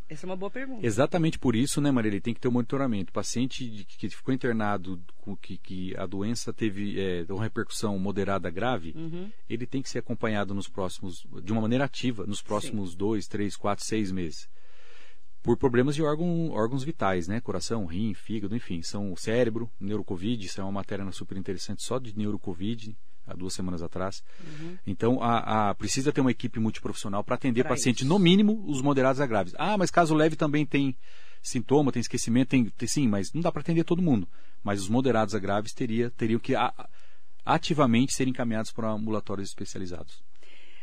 Essa 0.08 0.26
é 0.26 0.28
uma 0.28 0.36
boa 0.36 0.50
pergunta. 0.50 0.84
Exatamente 0.84 1.38
por 1.38 1.56
isso, 1.56 1.80
né, 1.80 1.92
Maria? 1.92 2.10
Ele 2.10 2.20
tem 2.20 2.34
que 2.34 2.40
ter 2.40 2.48
um 2.48 2.52
monitoramento. 2.52 3.12
O 3.12 3.14
paciente 3.14 3.86
que 3.88 4.10
ficou 4.10 4.34
internado, 4.34 5.00
que, 5.40 5.56
que 5.60 5.96
a 5.98 6.08
doença 6.08 6.52
teve 6.52 7.00
é, 7.00 7.24
uma 7.30 7.44
repercussão 7.44 7.98
moderada 8.00 8.50
grave, 8.50 8.92
Uhum. 8.96 9.32
ele 9.48 9.68
tem 9.68 9.84
que 9.84 9.90
ser 9.90 10.00
acompanhado 10.00 10.52
nos 10.56 10.68
próximos, 10.68 11.24
de 11.44 11.52
uma 11.52 11.62
maneira 11.62 11.86
ativa, 11.86 12.26
nos 12.26 12.42
próximos 12.42 12.96
dois, 12.96 13.28
três, 13.28 13.56
quatro, 13.56 13.86
seis 13.86 14.12
meses. 14.12 14.50
Por 15.44 15.58
problemas 15.58 15.94
de 15.96 16.02
órgão, 16.02 16.50
órgãos 16.50 16.84
vitais, 16.84 17.28
né? 17.28 17.40
Coração, 17.40 17.86
rim, 17.86 18.14
fígado, 18.16 18.56
enfim. 18.56 18.82
São 18.82 19.14
o 19.14 19.18
cérebro, 19.18 19.70
neurocovid, 19.80 20.44
isso 20.44 20.60
é 20.60 20.64
uma 20.64 20.72
matéria 20.72 21.10
super 21.12 21.38
interessante 21.38 21.84
só 21.84 22.00
de 22.00 22.18
neurocovid, 22.18 22.98
há 23.30 23.36
duas 23.36 23.54
semanas 23.54 23.82
atrás. 23.82 24.24
Então, 24.86 25.22
a, 25.22 25.70
a- 25.70 25.76
precisa 25.76 26.12
ter 26.12 26.22
uma 26.22 26.32
equipe 26.32 26.60
multiprofissional 26.60 27.24
para 27.24 27.36
atender 27.36 27.64
Pra 27.64 27.72
pacientes, 27.72 28.02
isso. 28.02 28.10
no 28.10 28.20
mínimo, 28.20 28.64
os 28.68 28.82
moderados 28.82 29.22
a 29.22 29.26
graves. 29.28 29.54
Ah, 29.58 29.78
mas 29.78 29.90
caso 29.92 30.14
leve 30.16 30.36
também 30.36 30.66
tem 30.66 30.96
sintoma, 31.42 31.92
tem 31.92 32.02
esquecimento, 32.02 32.50
tem, 32.50 32.66
tem- 32.66 32.88
sim, 32.88 33.08
mas 33.08 33.32
não 33.34 33.42
dá 33.42 33.52
para 33.52 33.62
atender 33.62 33.84
todo 33.84 34.02
mundo. 34.02 34.28
Mas 34.64 34.82
os 34.82 34.90
moderados 34.90 35.34
a 35.36 35.40
graves 35.40 35.72
teria, 35.74 36.10
teriam 36.12 36.40
que 36.40 36.54
a- 36.56 36.74
ativamente 37.46 38.14
ser 38.14 38.28
encaminhados 38.28 38.72
para 38.72 38.90
ambulatórios 38.92 39.50
especializados. 39.50 40.22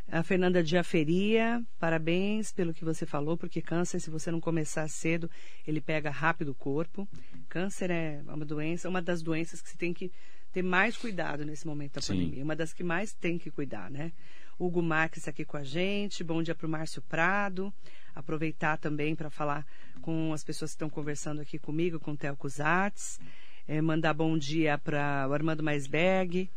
A 0.09 0.23
Fernanda 0.23 0.63
Diaferia, 0.63 1.61
parabéns 1.81 2.53
pelo 2.53 2.73
que 2.73 2.85
você 2.85 3.05
falou, 3.05 3.37
porque 3.37 3.61
câncer, 3.61 3.99
se 3.99 4.09
você 4.09 4.31
não 4.31 4.41
começar 4.41 4.89
cedo, 4.89 5.29
ele 5.67 5.81
pega 5.81 6.11
rápido 6.11 6.51
o 6.51 6.55
corpo. 6.55 7.09
Câncer 7.49 7.91
é 7.91 8.23
uma 8.25 8.45
doença, 8.45 8.89
uma 8.89 9.03
das 9.03 9.21
doenças 9.21 9.61
que 9.61 9.69
se 9.69 9.77
tem 9.77 9.93
que 9.93 10.13
ter 10.57 10.63
mais 10.63 10.97
cuidado 10.97 11.45
nesse 11.45 11.67
momento 11.67 11.97
da 11.97 12.01
Sim. 12.01 12.15
pandemia. 12.15 12.43
Uma 12.43 12.57
das 12.57 12.73
que 12.73 12.83
mais 12.83 13.13
tem 13.13 13.37
que 13.37 13.51
cuidar, 13.51 13.91
né? 13.91 14.11
Hugo 14.59 14.81
Marques 14.83 15.29
aqui 15.29 15.45
com 15.45 15.59
a 15.59 15.63
gente. 15.63 16.25
Bom 16.25 16.43
dia 16.43 16.55
para 16.55 16.67
o 16.67 16.71
Márcio 16.71 17.03
Prado. 17.03 17.71
Aproveitar 18.15 18.79
também 18.79 19.15
para 19.15 19.29
falar 19.29 19.67
com 20.01 20.33
as 20.33 20.43
pessoas 20.43 20.71
que 20.71 20.77
estão 20.77 20.89
conversando 20.89 21.43
aqui 21.43 21.59
comigo, 21.59 22.01
com 22.01 22.13
o 22.13 22.17
Telco 22.17 22.49
Zartes. 22.49 23.21
Eh, 23.69 23.83
mandar 23.83 24.15
bom 24.15 24.39
dia 24.39 24.79
para 24.79 25.27
o 25.29 25.35
Armando 25.35 25.63
Maisberg. 25.63 26.49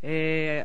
É, 0.00 0.64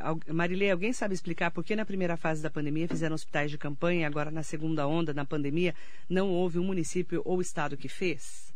alguém 0.71 0.93
sabe 0.93 1.15
explicar 1.15 1.49
por 1.49 1.63
que 1.63 1.75
na 1.75 1.85
primeira 1.85 2.15
fase 2.15 2.43
da 2.43 2.49
pandemia 2.51 2.87
fizeram 2.87 3.15
hospitais 3.15 3.49
de 3.49 3.57
campanha 3.57 4.01
e 4.01 4.05
agora 4.05 4.29
na 4.29 4.43
segunda 4.43 4.85
onda, 4.85 5.15
na 5.15 5.25
pandemia, 5.25 5.73
não 6.07 6.29
houve 6.29 6.59
um 6.59 6.63
município 6.63 7.23
ou 7.25 7.41
estado 7.41 7.75
que 7.75 7.89
fez? 7.89 8.53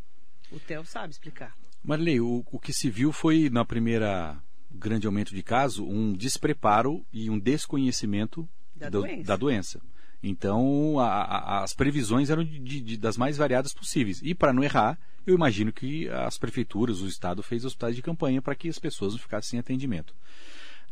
O 0.51 0.59
Theo 0.59 0.85
sabe 0.85 1.11
explicar. 1.11 1.55
Marilei, 1.87 2.19
o, 2.19 2.43
o 2.51 2.59
que 2.59 2.73
se 2.73 2.89
viu 2.89 3.13
foi, 3.13 3.49
na 3.49 3.63
primeira 3.63 4.37
grande 4.69 5.07
aumento 5.07 5.33
de 5.33 5.41
caso, 5.41 5.85
um 5.87 6.11
despreparo 6.11 7.03
e 7.13 7.29
um 7.29 7.39
desconhecimento 7.39 8.47
Da 8.75 8.89
do- 8.89 9.01
doença. 9.01 9.23
da 9.23 9.35
doença. 9.37 9.81
Então, 10.21 10.99
a- 10.99 11.21
a- 11.23 11.63
as 11.63 11.73
previsões 11.73 12.29
eram 12.29 12.43
de- 12.43 12.81
de- 12.81 12.97
das 12.97 13.15
mais 13.15 13.37
variadas 13.37 13.73
possíveis. 13.73 14.19
E, 14.21 14.35
para 14.35 14.51
não 14.51 14.63
errar, 14.63 14.99
eu 15.25 15.33
imagino 15.33 15.71
que 15.71 16.09
as 16.09 16.37
prefeituras, 16.37 16.99
o 17.01 17.07
Estado, 17.07 17.41
fez 17.41 17.63
hospitais 17.63 17.95
de 17.95 18.01
campanha 18.01 18.41
para 18.41 18.53
que 18.55 18.67
as 18.67 18.77
pessoas 18.77 19.13
não 19.13 19.19
ficassem 19.19 19.51
sem 19.51 19.59
atendimento. 19.59 20.13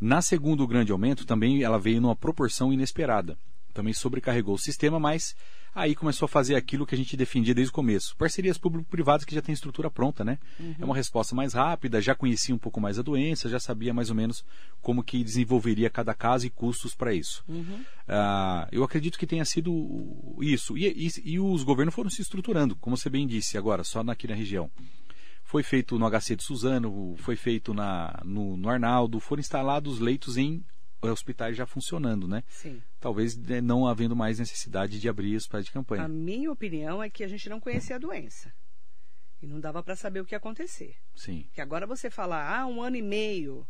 Na 0.00 0.22
segundo 0.22 0.66
grande 0.66 0.92
aumento, 0.92 1.26
também 1.26 1.62
ela 1.62 1.78
veio 1.78 2.00
numa 2.00 2.16
proporção 2.16 2.72
inesperada. 2.72 3.36
Também 3.76 3.92
sobrecarregou 3.92 4.54
o 4.54 4.58
sistema, 4.58 4.98
mas 4.98 5.36
aí 5.74 5.94
começou 5.94 6.24
a 6.24 6.28
fazer 6.28 6.54
aquilo 6.54 6.86
que 6.86 6.94
a 6.94 6.98
gente 6.98 7.14
defendia 7.16 7.54
desde 7.54 7.70
o 7.70 7.74
começo. 7.74 8.16
Parcerias 8.16 8.56
público-privadas 8.56 9.26
que 9.26 9.34
já 9.34 9.42
tem 9.42 9.52
estrutura 9.52 9.90
pronta, 9.90 10.24
né? 10.24 10.38
É 10.80 10.84
uma 10.84 10.94
resposta 10.96 11.34
mais 11.34 11.52
rápida, 11.52 12.00
já 12.00 12.14
conhecia 12.14 12.54
um 12.54 12.58
pouco 12.58 12.80
mais 12.80 12.98
a 12.98 13.02
doença, 13.02 13.50
já 13.50 13.60
sabia 13.60 13.92
mais 13.92 14.08
ou 14.08 14.16
menos 14.16 14.42
como 14.80 15.02
que 15.04 15.22
desenvolveria 15.22 15.90
cada 15.90 16.14
caso 16.14 16.46
e 16.46 16.50
custos 16.50 16.94
para 16.94 17.12
isso. 17.12 17.44
Ah, 18.08 18.66
eu 18.72 18.82
acredito 18.82 19.18
que 19.18 19.26
tenha 19.26 19.44
sido 19.44 20.36
isso. 20.40 20.76
E, 20.78 20.86
e- 20.86 21.32
e 21.34 21.38
os 21.38 21.62
governos 21.62 21.94
foram 21.94 22.08
se 22.08 22.22
estruturando, 22.22 22.74
como 22.76 22.96
você 22.96 23.10
bem 23.10 23.26
disse 23.26 23.58
agora, 23.58 23.84
só 23.84 24.00
aqui 24.00 24.26
na 24.26 24.34
região. 24.34 24.70
Foi 25.44 25.62
feito 25.62 25.98
no 25.98 26.06
HC 26.10 26.34
de 26.36 26.42
Suzano, 26.42 27.14
foi 27.18 27.36
feito 27.36 27.72
na, 27.74 28.20
no, 28.24 28.56
no 28.56 28.68
Arnaldo, 28.68 29.20
foram 29.20 29.40
instalados 29.40 30.00
leitos 30.00 30.36
em 30.36 30.64
hospitais 31.02 31.56
já 31.56 31.66
funcionando, 31.66 32.26
né? 32.26 32.42
Sim. 32.48 32.82
Talvez 33.00 33.36
né, 33.36 33.60
não 33.60 33.86
havendo 33.86 34.16
mais 34.16 34.38
necessidade 34.38 34.98
de 34.98 35.08
abrir 35.08 35.36
hospitais 35.36 35.64
de 35.64 35.70
A 35.70 35.74
campanha. 35.74 36.08
minha 36.08 36.50
opinião 36.50 37.02
é 37.02 37.08
que 37.10 37.22
a 37.22 37.28
gente 37.28 37.48
não 37.48 37.60
conhecia 37.60 37.96
a 37.96 37.98
doença. 37.98 38.52
E 39.40 39.46
não 39.46 39.60
dava 39.60 39.82
para 39.82 39.94
saber 39.94 40.20
o 40.20 40.24
que 40.24 40.34
ia 40.34 40.38
acontecer. 40.38 40.96
Sim. 41.14 41.46
Que 41.52 41.60
agora 41.60 41.86
você 41.86 42.10
fala, 42.10 42.58
ah, 42.58 42.66
um 42.66 42.80
ano 42.82 42.96
e 42.96 43.02
meio 43.02 43.66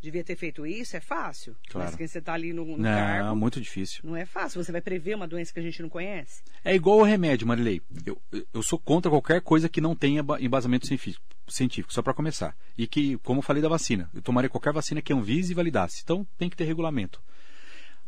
devia 0.00 0.24
ter 0.24 0.36
feito 0.36 0.66
isso, 0.66 0.96
é 0.96 1.00
fácil. 1.00 1.54
Claro. 1.68 1.88
Mas 1.88 1.96
quem 1.96 2.06
você 2.06 2.18
está 2.18 2.32
ali 2.34 2.52
no, 2.52 2.64
no 2.64 2.76
Não, 2.78 2.84
cargo, 2.84 3.36
muito 3.36 3.60
difícil. 3.60 4.00
não 4.04 4.16
é 4.16 4.24
fácil. 4.24 4.62
Você 4.62 4.72
vai 4.72 4.80
prever 4.80 5.14
uma 5.14 5.28
doença 5.28 5.52
que 5.52 5.60
a 5.60 5.62
gente 5.62 5.82
não 5.82 5.88
conhece? 5.88 6.42
É 6.64 6.74
igual 6.74 6.98
o 6.98 7.02
remédio, 7.04 7.46
Marilei. 7.46 7.80
Eu, 8.06 8.20
eu 8.52 8.62
sou 8.62 8.78
contra 8.78 9.10
qualquer 9.10 9.40
coisa 9.42 9.68
que 9.68 9.80
não 9.80 9.94
tenha 9.94 10.22
ba- 10.22 10.40
embasamento 10.40 10.86
científico, 10.86 11.24
científico 11.48 11.92
só 11.92 12.02
para 12.02 12.14
começar. 12.14 12.56
E 12.78 12.86
que, 12.86 13.18
como 13.18 13.38
eu 13.40 13.42
falei 13.42 13.62
da 13.62 13.68
vacina, 13.68 14.08
eu 14.14 14.22
tomaria 14.22 14.48
qualquer 14.50 14.72
vacina 14.72 15.02
que 15.02 15.12
a 15.12 15.16
Anvisa 15.16 15.52
e 15.52 15.54
validasse. 15.54 16.00
Então 16.02 16.26
tem 16.38 16.48
que 16.48 16.56
ter 16.56 16.64
regulamento. 16.64 17.20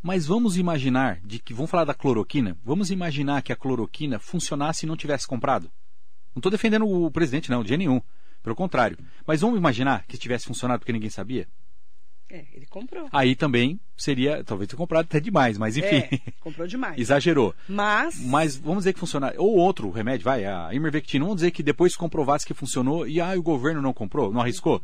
Mas 0.03 0.27
vamos 0.27 0.57
imaginar 0.57 1.21
de 1.25 1.39
que 1.39 1.55
vamos 1.55 1.71
falar 1.71 1.85
da 1.85 1.95
cloroquina. 1.95 2.57
Vamos 2.65 2.91
imaginar 2.91 3.41
que 3.43 3.53
a 3.53 3.57
cloroquina 3.57 4.19
funcionasse 4.19 4.85
e 4.85 4.89
não 4.89 4.97
tivesse 4.97 5.27
comprado. 5.29 5.71
Não 6.35 6.41
estou 6.41 6.51
defendendo 6.51 6.89
o 6.89 7.11
presidente 7.11 7.51
não, 7.51 7.63
de 7.63 7.77
nenhum. 7.77 8.01
Pelo 8.43 8.57
contrário. 8.57 8.99
Mas 9.25 9.43
vamos 9.43 9.57
imaginar 9.59 10.05
que 10.09 10.19
tivesse 10.19 10.47
funcionado 10.47 10.81
porque 10.81 10.93
ninguém 10.93 11.11
sabia. 11.11 11.47
É, 12.33 12.47
ele 12.55 12.65
comprou. 12.65 13.07
Aí 13.13 13.37
também 13.37 13.79
seria, 13.95 14.43
talvez 14.43 14.67
ter 14.67 14.75
comprado 14.75 15.05
até 15.05 15.21
demais, 15.21 15.59
mas 15.59 15.77
enfim, 15.77 15.97
É, 15.97 16.19
comprou 16.41 16.67
demais. 16.67 16.97
exagerou. 16.99 17.55
Mas, 17.69 18.19
Mas 18.25 18.57
vamos 18.57 18.79
dizer 18.79 18.95
que 18.95 18.99
funcionar. 18.99 19.35
Ou 19.37 19.55
outro 19.57 19.91
remédio, 19.91 20.25
vai, 20.25 20.47
a 20.47 20.73
ivermectina. 20.73 21.25
Vamos 21.25 21.43
dizer 21.43 21.51
que 21.51 21.63
depois 21.63 21.95
comprovasse 21.95 22.47
que 22.47 22.55
funcionou 22.55 23.07
e 23.07 23.21
ah, 23.21 23.39
o 23.39 23.43
governo 23.43 23.83
não 23.83 23.93
comprou, 23.93 24.33
não 24.33 24.41
arriscou. 24.41 24.81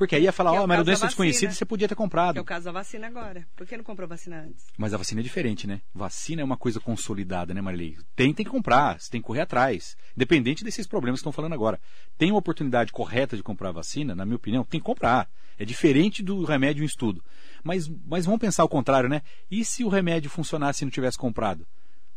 Porque 0.00 0.16
aí 0.16 0.22
ia 0.22 0.32
falar, 0.32 0.52
Que 0.52 0.56
é 0.56 0.60
ó, 0.60 0.64
o 0.64 0.66
mas 0.66 0.76
era 0.76 0.84
doença 0.84 1.06
desconhecida, 1.06 1.52
você 1.52 1.66
podia 1.66 1.86
ter 1.86 1.94
que 1.94 1.98
comprado. 1.98 2.38
é 2.38 2.40
o 2.40 2.44
caso 2.44 2.64
da 2.64 2.72
vacina 2.72 3.06
agora. 3.06 3.46
Por 3.54 3.66
que 3.66 3.76
não 3.76 3.84
comprou 3.84 4.08
vacina 4.08 4.40
antes? 4.44 4.64
Mas 4.78 4.94
a 4.94 4.96
vacina 4.96 5.20
é 5.20 5.22
diferente, 5.22 5.66
né? 5.66 5.82
Vacina 5.94 6.40
é 6.40 6.44
uma 6.44 6.56
coisa 6.56 6.80
consolidada, 6.80 7.52
né, 7.52 7.60
Marilei? 7.60 7.98
Tem, 8.16 8.32
tem 8.32 8.42
que 8.46 8.50
comprar, 8.50 8.98
você 8.98 9.10
tem 9.10 9.20
que 9.20 9.26
correr 9.26 9.42
atrás. 9.42 9.98
Independente 10.16 10.64
desses 10.64 10.86
problemas 10.86 11.18
que 11.18 11.20
estão 11.20 11.32
falando 11.32 11.52
agora. 11.52 11.78
Tem 12.16 12.30
uma 12.30 12.38
oportunidade 12.38 12.92
correta 12.92 13.36
de 13.36 13.42
comprar 13.42 13.68
a 13.68 13.72
vacina, 13.72 14.14
na 14.14 14.24
minha 14.24 14.36
opinião, 14.36 14.64
tem 14.64 14.80
que 14.80 14.86
comprar. 14.86 15.28
É 15.58 15.66
diferente 15.66 16.22
do 16.22 16.42
remédio 16.44 16.82
em 16.82 16.86
estudo. 16.86 17.22
Mas, 17.62 17.86
mas 18.06 18.24
vamos 18.24 18.40
pensar 18.40 18.64
o 18.64 18.68
contrário, 18.70 19.10
né? 19.10 19.20
E 19.50 19.66
se 19.66 19.84
o 19.84 19.88
remédio 19.90 20.30
funcionasse 20.30 20.82
e 20.82 20.86
não 20.86 20.90
tivesse 20.90 21.18
comprado? 21.18 21.66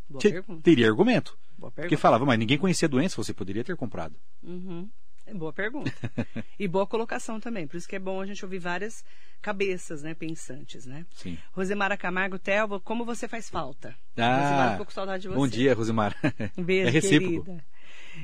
Boa 0.09 0.21
Te- 0.21 0.31
pergunta. 0.31 0.61
teria 0.61 0.87
argumento. 0.87 1.37
Boa 1.57 1.69
Porque 1.69 1.97
falava, 1.97 2.25
mas 2.25 2.39
ninguém 2.39 2.57
conhecia 2.57 2.85
a 2.85 2.89
doença, 2.89 3.17
você 3.21 3.33
poderia 3.33 3.61
ter 3.63 3.75
comprado. 3.75 4.15
Uhum. 4.41 4.89
É 5.25 5.33
boa 5.33 5.53
pergunta. 5.53 5.91
e 6.59 6.67
boa 6.67 6.85
colocação 6.85 7.39
também. 7.39 7.65
Por 7.67 7.77
isso 7.77 7.87
que 7.87 7.95
é 7.95 7.99
bom 7.99 8.19
a 8.19 8.25
gente 8.25 8.43
ouvir 8.43 8.59
várias 8.59 9.03
cabeças, 9.41 10.03
né, 10.03 10.13
pensantes, 10.13 10.85
né? 10.85 11.05
Sim. 11.15 11.37
Rosemara 11.51 11.97
Camargo, 11.97 12.39
Telva, 12.39 12.79
como 12.79 13.05
você 13.05 13.27
faz 13.27 13.49
falta? 13.49 13.95
Ah, 14.17 14.37
Rosemara, 14.37 14.77
tô 14.77 14.85
com 14.85 14.91
saudade 14.91 15.23
de 15.23 15.27
você. 15.29 15.37
Bom 15.37 15.47
dia, 15.47 15.73
Rosemar. 15.73 16.15
Um 16.57 16.63
beijo, 16.63 16.87
é 16.87 16.91
recíproco. 16.91 17.45
querida. 17.45 17.65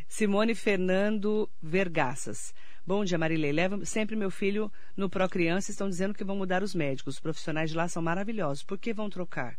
Simone 0.08 0.56
Fernando 0.56 1.50
Vergaças. 1.62 2.54
Bom 2.86 3.04
dia, 3.04 3.18
Marilei. 3.18 3.52
Leva 3.52 3.84
sempre 3.86 4.16
meu 4.16 4.32
filho 4.32 4.72
no 4.96 5.10
Procriança. 5.10 5.72
Estão 5.72 5.90
dizendo 5.90 6.14
que 6.14 6.24
vão 6.24 6.36
mudar 6.36 6.64
os 6.64 6.74
médicos. 6.74 7.16
Os 7.16 7.20
profissionais 7.20 7.70
de 7.70 7.76
lá 7.76 7.88
são 7.88 8.02
maravilhosos. 8.02 8.64
Por 8.64 8.78
que 8.78 8.94
vão 8.94 9.10
trocar? 9.10 9.58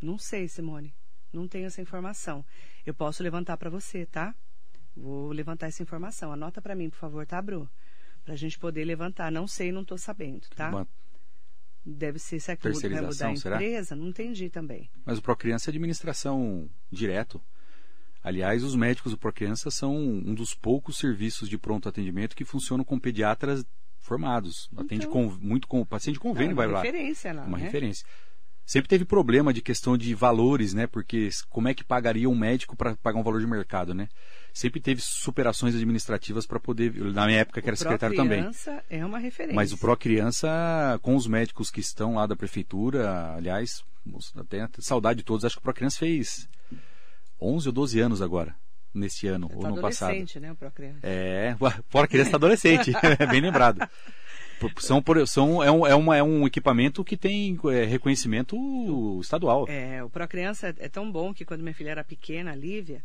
Não 0.00 0.18
sei, 0.18 0.48
Simone. 0.48 0.94
Não 1.32 1.48
tenho 1.48 1.66
essa 1.66 1.80
informação. 1.80 2.44
Eu 2.84 2.92
posso 2.92 3.22
levantar 3.22 3.56
para 3.56 3.70
você, 3.70 4.04
tá? 4.06 4.34
Vou 4.96 5.32
levantar 5.32 5.66
essa 5.68 5.82
informação. 5.82 6.32
Anota 6.32 6.60
para 6.60 6.74
mim, 6.74 6.90
por 6.90 6.96
favor, 6.98 7.26
tá, 7.26 7.40
Bru? 7.40 7.68
Pra 8.24 8.36
gente 8.36 8.58
poder 8.58 8.84
levantar. 8.84 9.30
Não 9.32 9.46
sei, 9.48 9.72
não 9.72 9.84
tô 9.84 9.96
sabendo, 9.98 10.46
tá? 10.54 10.68
Uma- 10.68 10.88
Deve 11.84 12.18
ser, 12.20 12.38
será 12.38 12.56
que 12.56 12.62
vai 12.62 12.72
mudar 12.72 12.86
a 12.86 12.90
Terceirização, 12.90 13.36
será? 13.36 13.56
empresa? 13.56 13.96
Não 13.96 14.06
entendi 14.08 14.48
também. 14.48 14.88
Mas 15.04 15.18
o 15.18 15.22
Procriança 15.22 15.68
é 15.68 15.70
administração 15.72 16.70
direto. 16.90 17.40
Aliás, 18.22 18.62
os 18.62 18.76
médicos 18.76 19.10
do 19.10 19.18
Procriança 19.18 19.68
são 19.68 19.96
um 19.96 20.32
dos 20.32 20.54
poucos 20.54 20.96
serviços 20.96 21.48
de 21.48 21.58
pronto 21.58 21.88
atendimento 21.88 22.36
que 22.36 22.44
funcionam 22.44 22.84
com 22.84 23.00
pediatras 23.00 23.64
formados. 23.98 24.70
Atende 24.76 25.06
Então. 25.06 25.10
com, 25.28 25.44
muito 25.44 25.66
com 25.66 25.84
paciente 25.84 26.14
de 26.14 26.20
convênio 26.20 26.52
Ah, 26.52 26.54
vai 26.54 26.66
uma 26.68 26.74
lá. 26.74 26.82
referência 26.82 27.32
lá, 27.32 27.42
uma 27.44 27.58
né? 27.58 27.64
referência. 27.64 28.06
Sempre 28.64 28.88
teve 28.88 29.04
problema 29.04 29.52
de 29.52 29.60
questão 29.60 29.98
de 29.98 30.14
valores, 30.14 30.72
né? 30.72 30.86
Porque 30.86 31.28
como 31.50 31.68
é 31.68 31.74
que 31.74 31.82
pagaria 31.84 32.28
um 32.28 32.34
médico 32.34 32.76
para 32.76 32.94
pagar 32.96 33.18
um 33.18 33.22
valor 33.22 33.40
de 33.40 33.46
mercado, 33.46 33.92
né? 33.92 34.08
Sempre 34.54 34.80
teve 34.80 35.00
superações 35.02 35.74
administrativas 35.74 36.46
para 36.46 36.60
poder. 36.60 36.94
Na 37.12 37.26
minha 37.26 37.40
época, 37.40 37.60
que 37.60 37.68
era 37.68 37.76
secretário 37.76 38.16
também. 38.16 38.40
Criança 38.40 38.84
é 38.88 39.04
uma 39.04 39.18
referência. 39.18 39.54
Mas 39.56 39.72
o 39.72 39.78
Pro 39.78 39.96
Criança, 39.96 40.98
com 41.02 41.16
os 41.16 41.26
médicos 41.26 41.70
que 41.70 41.80
estão 41.80 42.14
lá 42.14 42.26
da 42.26 42.36
prefeitura, 42.36 43.34
aliás, 43.34 43.82
até 44.36 44.68
saudade 44.78 45.18
de 45.18 45.24
todos, 45.24 45.44
acho 45.44 45.56
que 45.56 45.60
o 45.60 45.62
Pro 45.62 45.74
Criança 45.74 45.98
fez 45.98 46.48
11 47.40 47.68
ou 47.68 47.72
12 47.72 48.00
anos 48.00 48.22
agora, 48.22 48.54
nesse 48.94 49.26
ano, 49.26 49.48
Tá 49.48 49.56
ou 49.56 49.68
no 49.74 49.80
passado. 49.80 50.14
né, 50.40 50.52
o 50.52 50.54
Procriança. 50.54 51.00
É, 51.02 51.56
Pro 51.90 52.08
Criança 52.08 52.28
está 52.28 52.36
adolescente, 52.36 52.92
bem 53.30 53.40
lembrado. 53.40 53.80
São, 54.78 55.02
são, 55.26 55.62
é, 55.62 55.70
um, 55.70 55.86
é, 55.86 55.94
uma, 55.94 56.16
é 56.16 56.22
um 56.22 56.46
equipamento 56.46 57.04
que 57.04 57.16
tem 57.16 57.58
é, 57.72 57.84
reconhecimento 57.84 58.56
estadual. 59.20 59.66
É, 59.68 60.02
o 60.02 60.10
Procriança 60.10 60.74
é 60.78 60.88
tão 60.88 61.10
bom 61.10 61.32
que 61.32 61.44
quando 61.44 61.62
minha 61.62 61.74
filha 61.74 61.90
era 61.90 62.04
pequena, 62.04 62.52
a 62.52 62.56
Lívia, 62.56 63.04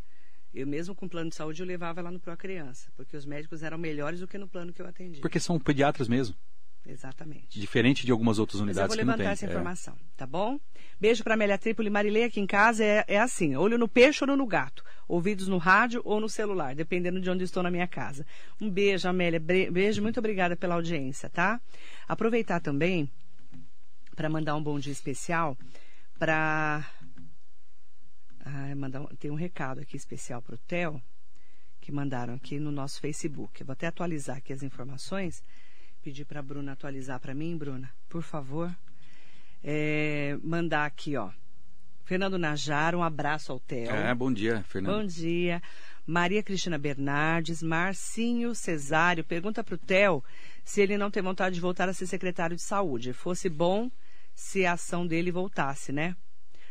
eu 0.53 0.65
mesmo 0.65 0.95
com 0.95 1.07
plano 1.07 1.29
de 1.29 1.35
saúde 1.35 1.61
eu 1.61 1.67
levava 1.67 1.99
ela 1.99 2.11
no 2.11 2.19
Procriança, 2.19 2.89
porque 2.95 3.15
os 3.15 3.25
médicos 3.25 3.63
eram 3.63 3.77
melhores 3.77 4.19
do 4.19 4.27
que 4.27 4.37
no 4.37 4.47
plano 4.47 4.73
que 4.73 4.81
eu 4.81 4.87
atendi. 4.87 5.21
Porque 5.21 5.39
são 5.39 5.59
pediatras 5.59 6.07
mesmo, 6.07 6.35
Exatamente. 6.88 7.60
diferente 7.60 8.06
de 8.06 8.12
algumas 8.12 8.39
outras 8.39 8.60
eu 8.60 8.63
unidades 8.65 8.88
vou 8.89 8.97
que 8.97 9.04
não 9.04 9.12
levantar 9.13 9.23
tem. 9.26 9.34
essa 9.34 9.45
É. 9.45 9.50
informação, 9.50 9.95
tá 10.15 10.26
bom? 10.26 10.60
Beijo 11.00 11.23
pra 11.23 11.34
Amélia 11.36 11.58
Trípoli. 11.58 11.89
Marilei 11.89 12.23
aqui 12.23 12.39
em 12.39 12.47
casa 12.47 12.84
é, 12.84 13.04
é 13.08 13.19
assim, 13.19 13.56
olho 13.56 13.78
no 13.78 13.88
peixe 13.88 14.23
ou 14.23 14.36
no 14.38 14.45
gato. 14.47 14.84
Ouvidos 15.08 15.47
no 15.47 15.58
rádio 15.58 16.02
ou 16.04 16.19
no 16.19 16.28
celular, 16.28 16.73
dependendo 16.76 17.19
de 17.21 17.30
onde 17.30 17.43
estou 17.43 17.62
na 17.63 17.69
minha 17.71 17.88
casa. 17.88 18.26
Um 18.60 18.69
beijo, 18.69 19.08
Amélia. 19.08 19.39
Beijo, 19.39 20.02
muito 20.02 20.19
obrigada 20.19 20.56
pela 20.56 20.76
audiência, 20.76 21.30
tá? 21.30 21.62
Aproveitar 22.08 22.60
também 22.60 23.10
para 24.15 24.30
mandar 24.30 24.56
um 24.56 24.63
bom 24.63 24.80
dia 24.80 24.91
especial 24.91 25.58
para... 26.17 26.84
Ah, 28.43 28.73
mandar 28.76 29.02
um- 29.02 29.08
tem 29.08 29.30
um 29.30 29.36
recado 29.36 29.82
aqui 29.82 29.97
especial 29.97 30.41
para 30.41 30.56
o 30.56 30.58
Theo, 30.58 31.02
que 31.82 31.91
mandaram 31.91 32.34
aqui 32.34 32.60
no 32.60 32.71
nosso 32.71 33.00
Facebook. 33.02 33.60
Eu 33.62 33.65
vou 33.67 33.73
até 33.73 33.88
atualizar 33.88 34.38
aqui 34.38 34.54
as 34.54 34.63
informações. 34.63 35.43
Pedir 36.07 36.23
para 36.23 36.39
a 36.39 36.41
Bruna 36.41 36.71
atualizar 36.71 37.19
para 37.19 37.33
mim, 37.33 37.57
Bruna, 37.57 37.91
por 38.07 38.23
favor. 38.23 38.73
É, 39.61 40.37
mandar 40.41 40.85
aqui, 40.85 41.17
ó. 41.17 41.31
Fernando 42.05 42.37
Najar, 42.37 42.95
um 42.95 43.03
abraço 43.03 43.51
ao 43.51 43.59
Theo. 43.59 43.91
É, 43.91 44.15
bom 44.15 44.31
dia, 44.31 44.63
Fernando. 44.69 45.01
Bom 45.01 45.05
dia. 45.05 45.61
Maria 46.05 46.41
Cristina 46.41 46.77
Bernardes, 46.77 47.61
Marcinho 47.61 48.55
Cesário, 48.55 49.21
pergunta 49.21 49.61
para 49.65 49.75
o 49.75 49.77
Theo 49.77 50.23
se 50.63 50.79
ele 50.79 50.97
não 50.97 51.11
tem 51.11 51.21
vontade 51.21 51.55
de 51.55 51.59
voltar 51.59 51.89
a 51.89 51.93
ser 51.93 52.07
secretário 52.07 52.55
de 52.55 52.61
saúde. 52.61 53.11
Fosse 53.11 53.49
bom 53.49 53.91
se 54.33 54.65
a 54.65 54.71
ação 54.71 55.05
dele 55.05 55.29
voltasse, 55.29 55.91
né? 55.91 56.15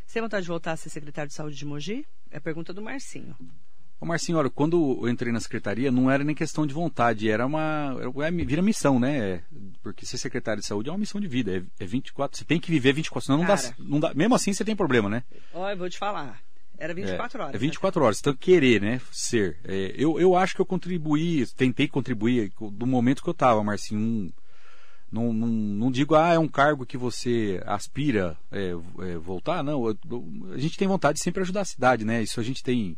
Você 0.06 0.14
tem 0.14 0.22
vontade 0.22 0.44
de 0.44 0.48
voltar 0.48 0.72
a 0.72 0.76
ser 0.78 0.88
secretário 0.88 1.28
de 1.28 1.34
saúde 1.34 1.58
de 1.58 1.66
Mogi? 1.66 2.06
É 2.30 2.38
a 2.38 2.40
pergunta 2.40 2.72
do 2.72 2.80
Marcinho. 2.80 3.36
Ô 3.98 4.04
Marcinho, 4.04 4.36
olha, 4.38 4.50
quando 4.50 4.98
eu 5.02 5.08
entrei 5.08 5.32
na 5.32 5.40
secretaria, 5.40 5.90
não 5.90 6.10
era 6.10 6.22
nem 6.22 6.34
questão 6.34 6.66
de 6.66 6.74
vontade, 6.74 7.30
era 7.30 7.46
uma. 7.46 7.96
era- 7.98 8.30
vira 8.30 8.60
missão, 8.60 9.00
né? 9.00 9.42
Porque 9.82 10.04
ser 10.04 10.18
secretário 10.18 10.60
de 10.60 10.66
saúde 10.66 10.90
é 10.90 10.92
uma 10.92 10.98
missão 10.98 11.20
de 11.20 11.26
vida. 11.26 11.56
É, 11.56 11.84
é 11.84 11.86
24. 11.86 12.38
Você 12.38 12.44
tem 12.44 12.60
que 12.60 12.70
viver 12.70 12.92
24, 12.92 13.26
senão 13.26 13.38
não 13.38 13.46
dá, 13.46 13.56
Cara. 13.56 13.74
não 13.78 13.98
dá. 14.00 14.12
Mesmo 14.14 14.34
assim, 14.34 14.52
você 14.52 14.64
tem 14.64 14.76
problema, 14.76 15.08
né? 15.08 15.22
Ó, 15.54 15.70
eu 15.70 15.76
vou 15.76 15.88
te 15.88 15.96
falar. 15.96 16.40
Era 16.78 16.92
24 16.92 17.38
é, 17.38 17.42
horas. 17.42 17.54
É 17.54 17.58
né? 17.58 17.58
24 17.58 18.04
horas. 18.04 18.16
Você 18.18 18.22
tem 18.24 18.32
que 18.34 18.38
querer, 18.38 18.82
né? 18.82 19.00
Ser. 19.10 19.56
É, 19.64 19.94
eu, 19.96 20.20
eu 20.20 20.36
acho 20.36 20.54
que 20.54 20.60
eu 20.60 20.66
contribuí, 20.66 21.46
tentei 21.56 21.88
contribuir 21.88 22.52
do 22.72 22.86
momento 22.86 23.22
que 23.22 23.28
eu 23.28 23.32
estava, 23.32 23.64
Marcinho. 23.64 23.98
Um, 23.98 24.30
não, 25.10 25.32
não, 25.32 25.46
não 25.46 25.90
digo, 25.90 26.14
ah, 26.16 26.34
é 26.34 26.38
um 26.38 26.48
cargo 26.48 26.84
que 26.84 26.98
você 26.98 27.62
aspira 27.64 28.36
é, 28.52 28.72
é, 29.00 29.16
voltar, 29.16 29.62
não. 29.62 29.86
Eu- 29.86 29.98
eu- 30.10 30.52
a 30.52 30.58
gente 30.58 30.76
tem 30.76 30.86
vontade 30.86 31.16
de 31.18 31.24
sempre 31.24 31.42
ajudar 31.42 31.62
a 31.62 31.64
cidade, 31.64 32.04
né? 32.04 32.22
Isso 32.22 32.38
a 32.40 32.42
gente 32.42 32.62
tem. 32.62 32.96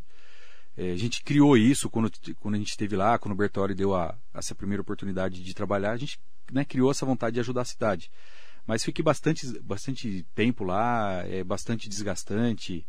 É, 0.79 0.93
a 0.93 0.95
gente 0.95 1.21
criou 1.23 1.57
isso 1.57 1.89
quando, 1.89 2.09
quando 2.39 2.55
a 2.55 2.57
gente 2.57 2.69
esteve 2.69 2.95
lá, 2.95 3.19
quando 3.19 3.33
o 3.33 3.35
Bertoli 3.35 3.75
deu 3.75 3.93
a, 3.93 4.17
essa 4.33 4.55
primeira 4.55 4.81
oportunidade 4.81 5.43
de 5.43 5.53
trabalhar, 5.53 5.91
a 5.91 5.97
gente 5.97 6.17
né, 6.53 6.63
criou 6.63 6.89
essa 6.89 7.05
vontade 7.05 7.33
de 7.33 7.41
ajudar 7.41 7.63
a 7.63 7.65
cidade. 7.65 8.09
Mas 8.65 8.85
fiquei 8.85 9.03
bastante, 9.03 9.59
bastante 9.59 10.25
tempo 10.33 10.63
lá, 10.63 11.21
é 11.27 11.43
bastante 11.43 11.89
desgastante. 11.89 12.87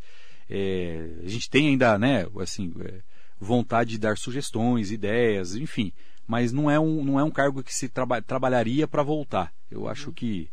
É, 0.48 1.16
a 1.24 1.28
gente 1.28 1.50
tem 1.50 1.66
ainda, 1.66 1.98
né, 1.98 2.28
assim, 2.40 2.72
é, 2.78 3.00
vontade 3.40 3.90
de 3.90 3.98
dar 3.98 4.16
sugestões, 4.16 4.92
ideias, 4.92 5.56
enfim. 5.56 5.92
Mas 6.28 6.52
não 6.52 6.70
é 6.70 6.78
um, 6.78 7.04
não 7.04 7.18
é 7.18 7.24
um 7.24 7.30
cargo 7.30 7.60
que 7.60 7.74
se 7.74 7.88
traba, 7.88 8.22
trabalharia 8.22 8.86
para 8.86 9.02
voltar. 9.02 9.52
Eu 9.68 9.88
acho 9.88 10.12
que 10.12 10.48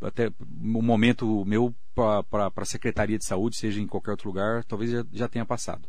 até 0.00 0.28
o 0.28 0.82
momento 0.82 1.44
meu 1.44 1.74
para 1.94 2.50
a 2.56 2.64
Secretaria 2.64 3.18
de 3.18 3.26
Saúde, 3.26 3.58
seja 3.58 3.82
em 3.82 3.86
qualquer 3.86 4.12
outro 4.12 4.28
lugar, 4.28 4.64
talvez 4.64 4.90
já, 4.90 5.04
já 5.12 5.28
tenha 5.28 5.44
passado. 5.44 5.86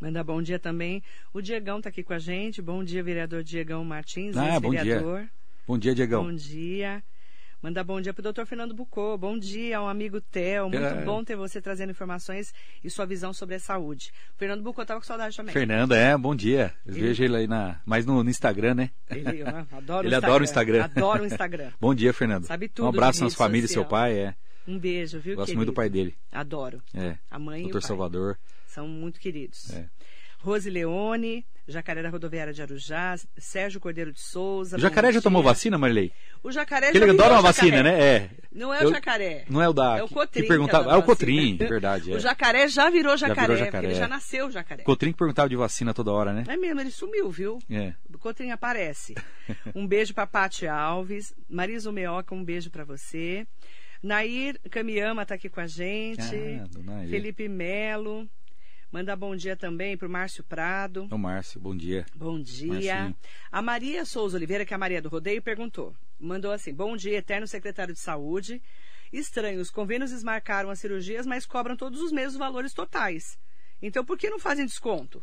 Manda 0.00 0.22
bom 0.22 0.42
dia 0.42 0.58
também. 0.58 1.02
O 1.32 1.40
Diegão 1.40 1.78
está 1.78 1.88
aqui 1.88 2.02
com 2.02 2.12
a 2.12 2.18
gente. 2.18 2.60
Bom 2.60 2.84
dia, 2.84 3.02
vereador 3.02 3.42
Diegão 3.42 3.84
Martins, 3.84 4.36
Ah, 4.36 4.60
bom 4.60 4.70
dia. 4.70 5.02
Bom 5.66 5.78
dia, 5.78 5.94
Diegão. 5.94 6.24
Bom 6.24 6.34
dia. 6.34 7.02
Manda 7.62 7.82
bom 7.82 8.00
dia 8.00 8.12
pro 8.12 8.22
doutor 8.22 8.46
Fernando 8.46 8.74
Bucô. 8.74 9.16
Bom 9.16 9.36
dia, 9.38 9.80
um 9.80 9.88
amigo 9.88 10.20
Theo. 10.20 10.64
Muito 10.68 10.84
É. 10.84 11.02
bom 11.04 11.24
ter 11.24 11.34
você 11.34 11.60
trazendo 11.60 11.90
informações 11.90 12.52
e 12.84 12.90
sua 12.90 13.06
visão 13.06 13.32
sobre 13.32 13.54
a 13.54 13.58
saúde. 13.58 14.12
O 14.36 14.38
Fernando 14.38 14.62
Bucô 14.62 14.84
tava 14.84 15.00
com 15.00 15.06
saudade 15.06 15.34
também. 15.34 15.52
Fernanda, 15.54 15.96
é, 15.96 16.16
bom 16.16 16.36
dia. 16.36 16.74
Eu 16.84 16.92
Ele- 16.92 17.00
vejo 17.00 17.24
ele 17.24 17.34
aí 17.36 17.46
na, 17.48 17.80
mais 17.86 18.04
no, 18.04 18.22
no 18.22 18.28
Instagram, 18.30 18.74
né? 18.74 18.90
Ele 19.10 19.42
adora 19.72 20.06
Ele 20.06 20.14
o 20.14 20.18
adora 20.18 20.42
o 20.42 20.44
Instagram. 20.44 20.84
Adora 20.84 21.22
o 21.22 21.26
Instagram. 21.26 21.70
Bom 21.80 21.94
dia, 21.94 22.12
Fernando. 22.12 22.44
Sabe 22.44 22.68
tudo 22.68 22.84
Um 22.84 22.88
abraço 22.90 23.14
de 23.14 23.20
na 23.22 23.26
rede 23.26 23.36
sua 23.36 23.46
família 23.46 23.64
e 23.64 23.68
seu 23.68 23.82
social. 23.82 23.90
pai, 24.00 24.16
é. 24.18 24.34
Um 24.68 24.78
beijo, 24.78 25.18
viu, 25.18 25.34
Gosto 25.36 25.46
querido? 25.46 25.58
muito 25.58 25.70
do 25.72 25.74
pai 25.74 25.88
dele. 25.88 26.14
Adoro. 26.30 26.82
É. 26.94 27.16
A 27.30 27.38
mãe 27.38 27.60
o 27.62 27.70
Doutor 27.70 27.80
pai. 27.80 28.36
São 28.76 28.86
muito 28.86 29.18
queridos. 29.18 29.72
É. 29.72 29.86
Rose 30.40 30.68
Leone, 30.68 31.46
Jacaré 31.66 32.02
da 32.02 32.10
Rodoviária 32.10 32.52
de 32.52 32.60
Arujá, 32.60 33.16
Sérgio 33.38 33.80
Cordeiro 33.80 34.12
de 34.12 34.20
Souza. 34.20 34.76
O 34.76 34.78
jacaré 34.78 35.10
já 35.10 35.22
tomou 35.22 35.42
vacina, 35.42 35.78
Marilei? 35.78 36.12
O 36.42 36.52
jacaré 36.52 36.88
Porque 36.88 36.98
já 36.98 37.04
ele 37.06 37.12
virou 37.12 37.24
adora 37.26 37.40
uma 37.40 37.48
vacina, 37.48 37.82
né? 37.82 37.98
É. 37.98 38.30
Não 38.52 38.72
é 38.74 38.84
Eu- 38.84 38.88
o 38.88 38.92
jacaré. 38.92 39.46
Não 39.48 39.62
é 39.62 39.68
o 39.68 39.72
da. 39.72 39.96
É 39.96 40.02
o 40.02 40.08
Cotrim. 40.10 40.42
Que 40.42 40.46
perguntava. 40.48 40.92
Ah, 40.92 40.98
o 40.98 41.02
Cotrim, 41.02 41.52
vacina. 41.52 41.68
verdade. 41.70 42.12
É. 42.12 42.16
O 42.16 42.20
jacaré 42.20 42.68
já 42.68 42.90
virou 42.90 43.16
Já 43.16 43.28
jacaré, 43.28 43.46
virou 43.46 43.56
porque 43.56 43.64
jacaré. 43.64 43.86
ele 43.86 43.94
já 43.94 44.06
nasceu 44.06 44.50
jacaré. 44.50 44.82
Cotrim 44.82 45.10
que 45.12 45.18
perguntava 45.18 45.48
de 45.48 45.56
vacina 45.56 45.94
toda 45.94 46.12
hora, 46.12 46.34
né? 46.34 46.44
É 46.48 46.56
mesmo, 46.58 46.78
ele 46.82 46.90
sumiu, 46.90 47.30
viu? 47.30 47.58
É. 47.70 47.94
O 48.14 48.18
Cotrim 48.18 48.50
aparece. 48.50 49.14
Um 49.74 49.86
beijo 49.86 50.12
pra 50.12 50.26
Paty 50.26 50.66
Alves. 50.66 51.34
Marisa 51.48 51.90
Meoca, 51.90 52.34
um 52.34 52.44
beijo 52.44 52.70
pra 52.70 52.84
você. 52.84 53.46
Nair 54.02 54.60
Camiyama 54.70 55.24
tá 55.24 55.34
aqui 55.34 55.48
com 55.48 55.60
a 55.60 55.66
gente. 55.66 56.20
Ah. 56.20 57.06
Felipe 57.08 57.48
Melo. 57.48 58.28
Manda 58.90 59.14
bom 59.16 59.34
dia 59.36 59.56
também 59.56 59.96
pro 59.96 60.08
Márcio 60.08 60.42
Prado. 60.44 61.08
Ô, 61.10 61.18
Márcio, 61.18 61.60
bom 61.60 61.76
dia. 61.76 62.06
Bom 62.14 62.40
dia. 62.40 62.68
Marcinho. 62.94 63.16
A 63.50 63.60
Maria 63.60 64.04
Souza 64.04 64.36
Oliveira, 64.36 64.64
que 64.64 64.72
é 64.72 64.76
a 64.76 64.78
Maria 64.78 65.02
do 65.02 65.08
Rodeio, 65.08 65.42
perguntou. 65.42 65.94
Mandou 66.18 66.52
assim: 66.52 66.72
Bom 66.72 66.96
dia, 66.96 67.18
eterno 67.18 67.46
secretário 67.46 67.92
de 67.92 68.00
saúde. 68.00 68.62
Estranho, 69.12 69.60
os 69.60 69.70
convênios 69.70 70.10
desmarcaram 70.10 70.70
as 70.70 70.78
cirurgias, 70.80 71.26
mas 71.26 71.44
cobram 71.46 71.76
todos 71.76 72.00
os 72.00 72.10
mesmos 72.12 72.36
valores 72.36 72.72
totais. 72.72 73.38
Então, 73.82 74.04
por 74.04 74.16
que 74.16 74.30
não 74.30 74.38
fazem 74.38 74.64
desconto? 74.64 75.22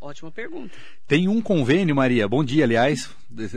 Ótima 0.00 0.30
pergunta. 0.32 0.74
Tem 1.06 1.28
um 1.28 1.42
convênio, 1.42 1.94
Maria. 1.94 2.26
Bom 2.26 2.42
dia, 2.42 2.64
aliás. 2.64 3.10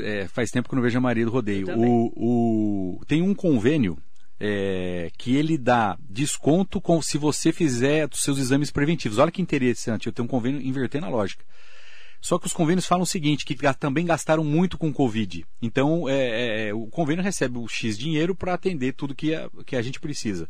É, 0.03 0.27
faz 0.27 0.51
tempo 0.51 0.67
que 0.67 0.75
eu 0.75 0.77
não 0.77 0.83
vejo 0.83 0.97
a 0.97 1.01
Maria 1.01 1.23
do 1.25 1.31
Rodeio. 1.31 1.67
O, 1.79 2.97
o- 2.99 3.05
tem 3.05 3.21
um 3.21 3.33
convênio 3.33 3.97
é, 4.39 5.11
que 5.17 5.35
ele 5.35 5.57
dá 5.57 5.97
desconto 5.99 6.81
com, 6.81 7.01
se 7.01 7.17
você 7.17 7.51
fizer 7.51 8.09
os 8.11 8.23
seus 8.23 8.37
exames 8.37 8.71
preventivos. 8.71 9.17
Olha 9.17 9.31
que 9.31 9.41
interessante. 9.41 10.07
Eu 10.07 10.13
tenho 10.13 10.25
um 10.25 10.29
convênio 10.29 10.61
invertendo 10.61 11.05
a 11.05 11.09
lógica. 11.09 11.45
Só 12.21 12.39
que 12.39 12.47
os 12.47 12.53
convênios 12.53 12.85
falam 12.85 13.03
o 13.03 13.07
seguinte, 13.07 13.45
que 13.45 13.55
também 13.73 14.05
gastaram 14.05 14.45
muito 14.45 14.77
com 14.77 14.87
o 14.87 14.93
Covid. 14.93 15.45
Então, 15.61 16.07
é, 16.07 16.69
é, 16.69 16.73
o 16.73 16.87
convênio 16.87 17.21
recebe 17.21 17.57
o 17.57 17.67
X 17.67 17.97
dinheiro 17.97 18.33
para 18.33 18.53
atender 18.53 18.93
tudo 18.93 19.13
que 19.13 19.35
a, 19.35 19.49
que 19.65 19.75
a 19.75 19.81
gente 19.81 19.99
precisa. 19.99 20.49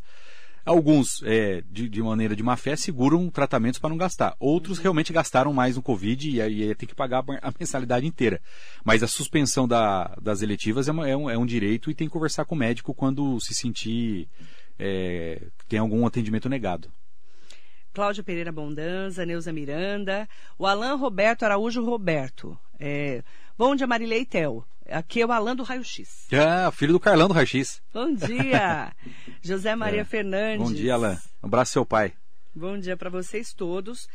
Alguns, 0.65 1.21
é, 1.23 1.61
de, 1.69 1.89
de 1.89 2.01
maneira 2.01 2.35
de 2.35 2.41
má 2.41 2.55
fé, 2.55 2.75
seguram 2.77 3.29
tratamentos 3.29 3.79
para 3.79 3.89
não 3.89 3.97
gastar. 3.97 4.33
Outros 4.39 4.77
realmente 4.79 5.11
gastaram 5.11 5.51
mais 5.51 5.75
no 5.75 5.81
Covid 5.81 6.29
e 6.29 6.41
aí 6.41 6.73
tem 6.75 6.87
que 6.87 6.95
pagar 6.95 7.21
a 7.41 7.53
mensalidade 7.59 8.05
inteira. 8.07 8.39
Mas 8.83 9.03
a 9.03 9.07
suspensão 9.07 9.67
da- 9.67 10.15
das 10.21 10.41
eletivas 10.41 10.87
é, 10.87 10.91
uma- 10.91 11.07
é 11.09 11.17
um, 11.17 11.29
é 11.29 11.37
um 11.37 11.45
direito 11.45 11.91
e 11.91 11.93
tem 11.93 12.07
que 12.07 12.13
conversar 12.13 12.45
com 12.45 12.55
o 12.55 12.57
médico 12.57 12.93
quando 12.93 13.39
se 13.41 13.53
sentir 13.53 14.27
é, 14.79 15.39
que 15.59 15.65
tem 15.67 15.77
algum 15.79 16.05
atendimento 16.05 16.47
negado. 16.49 16.89
Cláudia 17.93 18.23
Pereira 18.23 18.51
Bondanza, 18.51 19.23
Neuza 19.25 19.53
Miranda, 19.53 20.27
o 20.57 20.65
Alan 20.65 20.95
Roberto 20.95 21.43
Araújo 21.43 21.83
Roberto. 21.85 22.57
É, 22.79 23.21
bom 23.57 23.75
dia, 23.75 23.85
Marilei 23.85 24.25
Tel. 24.25 24.65
Aqui 24.89 25.21
é 25.21 25.25
o 25.25 25.31
Alan 25.31 25.55
do 25.55 25.63
Raio 25.63 25.83
X. 25.83 26.27
Ah, 26.33 26.71
filho 26.71 26.93
do 26.93 26.99
Carlão 26.99 27.27
do 27.27 27.33
Raix. 27.33 27.81
Bom 27.93 28.13
dia. 28.13 28.93
José 29.41 29.75
Maria 29.75 30.01
É. 30.01 30.05
Fernandes. 30.05 30.67
Bom 30.67 30.73
dia, 30.73 30.93
Alan. 30.93 31.17
Um 31.41 31.47
abraço 31.47 31.71
seu 31.73 31.85
pai. 31.85 32.13
Bom 32.55 32.77
dia 32.77 32.95
para 32.97 33.09
vocês 33.09 33.53
todos. 33.53 34.07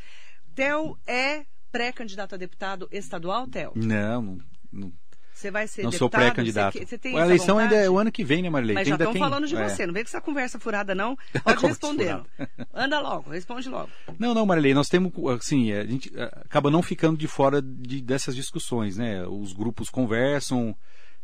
Tel 0.54 0.96
é 1.06 1.44
pré-candidato 1.72 2.34
a 2.34 2.38
deputado 2.38 2.88
estadual, 2.92 3.46
Tel? 3.46 3.72
Não, 3.74 4.22
não, 4.22 4.38
não, 4.72 4.92
Você 5.38 5.52
vai 5.52 5.68
ser 5.68 5.84
não 5.84 5.92
sou 5.92 6.08
deputado? 6.08 6.20
pré-candidato. 6.32 6.78
Você 6.84 6.98
tem 6.98 7.16
A 7.16 7.24
eleição 7.24 7.58
ainda 7.58 7.74
é 7.74 7.78
vontade? 7.78 7.88
o 7.94 7.98
ano 7.98 8.10
que 8.10 8.24
vem, 8.24 8.42
né, 8.42 8.50
Marilei? 8.50 8.74
Mas 8.74 8.88
já 8.88 8.96
estão 8.96 9.12
tem- 9.12 9.20
falando 9.22 9.46
de 9.46 9.54
é. 9.54 9.68
você. 9.68 9.86
Não 9.86 9.94
vem 9.94 10.02
com 10.02 10.08
essa 10.08 10.20
conversa 10.20 10.58
furada, 10.58 10.94
não. 10.96 11.16
Pode 11.44 11.60
furada. 11.60 12.24
Anda 12.74 12.98
logo, 12.98 13.30
responde 13.30 13.68
logo. 13.68 13.88
Não, 14.18 14.34
não, 14.34 14.44
Marilei, 14.44 14.74
nós 14.74 14.88
temos, 14.88 15.12
assim, 15.40 15.72
a 15.72 15.84
gente 15.84 16.10
eh, 16.16 16.24
acaba 16.44 16.70
não 16.72 16.82
ficando 16.82 17.16
de 17.16 17.28
fora 17.28 17.62
de- 17.62 18.00
dessas 18.02 18.34
discussões, 18.34 18.96
né? 18.96 19.24
Os 19.28 19.52
grupos 19.52 19.88
conversam, 19.88 20.74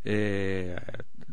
eh, 0.04 0.76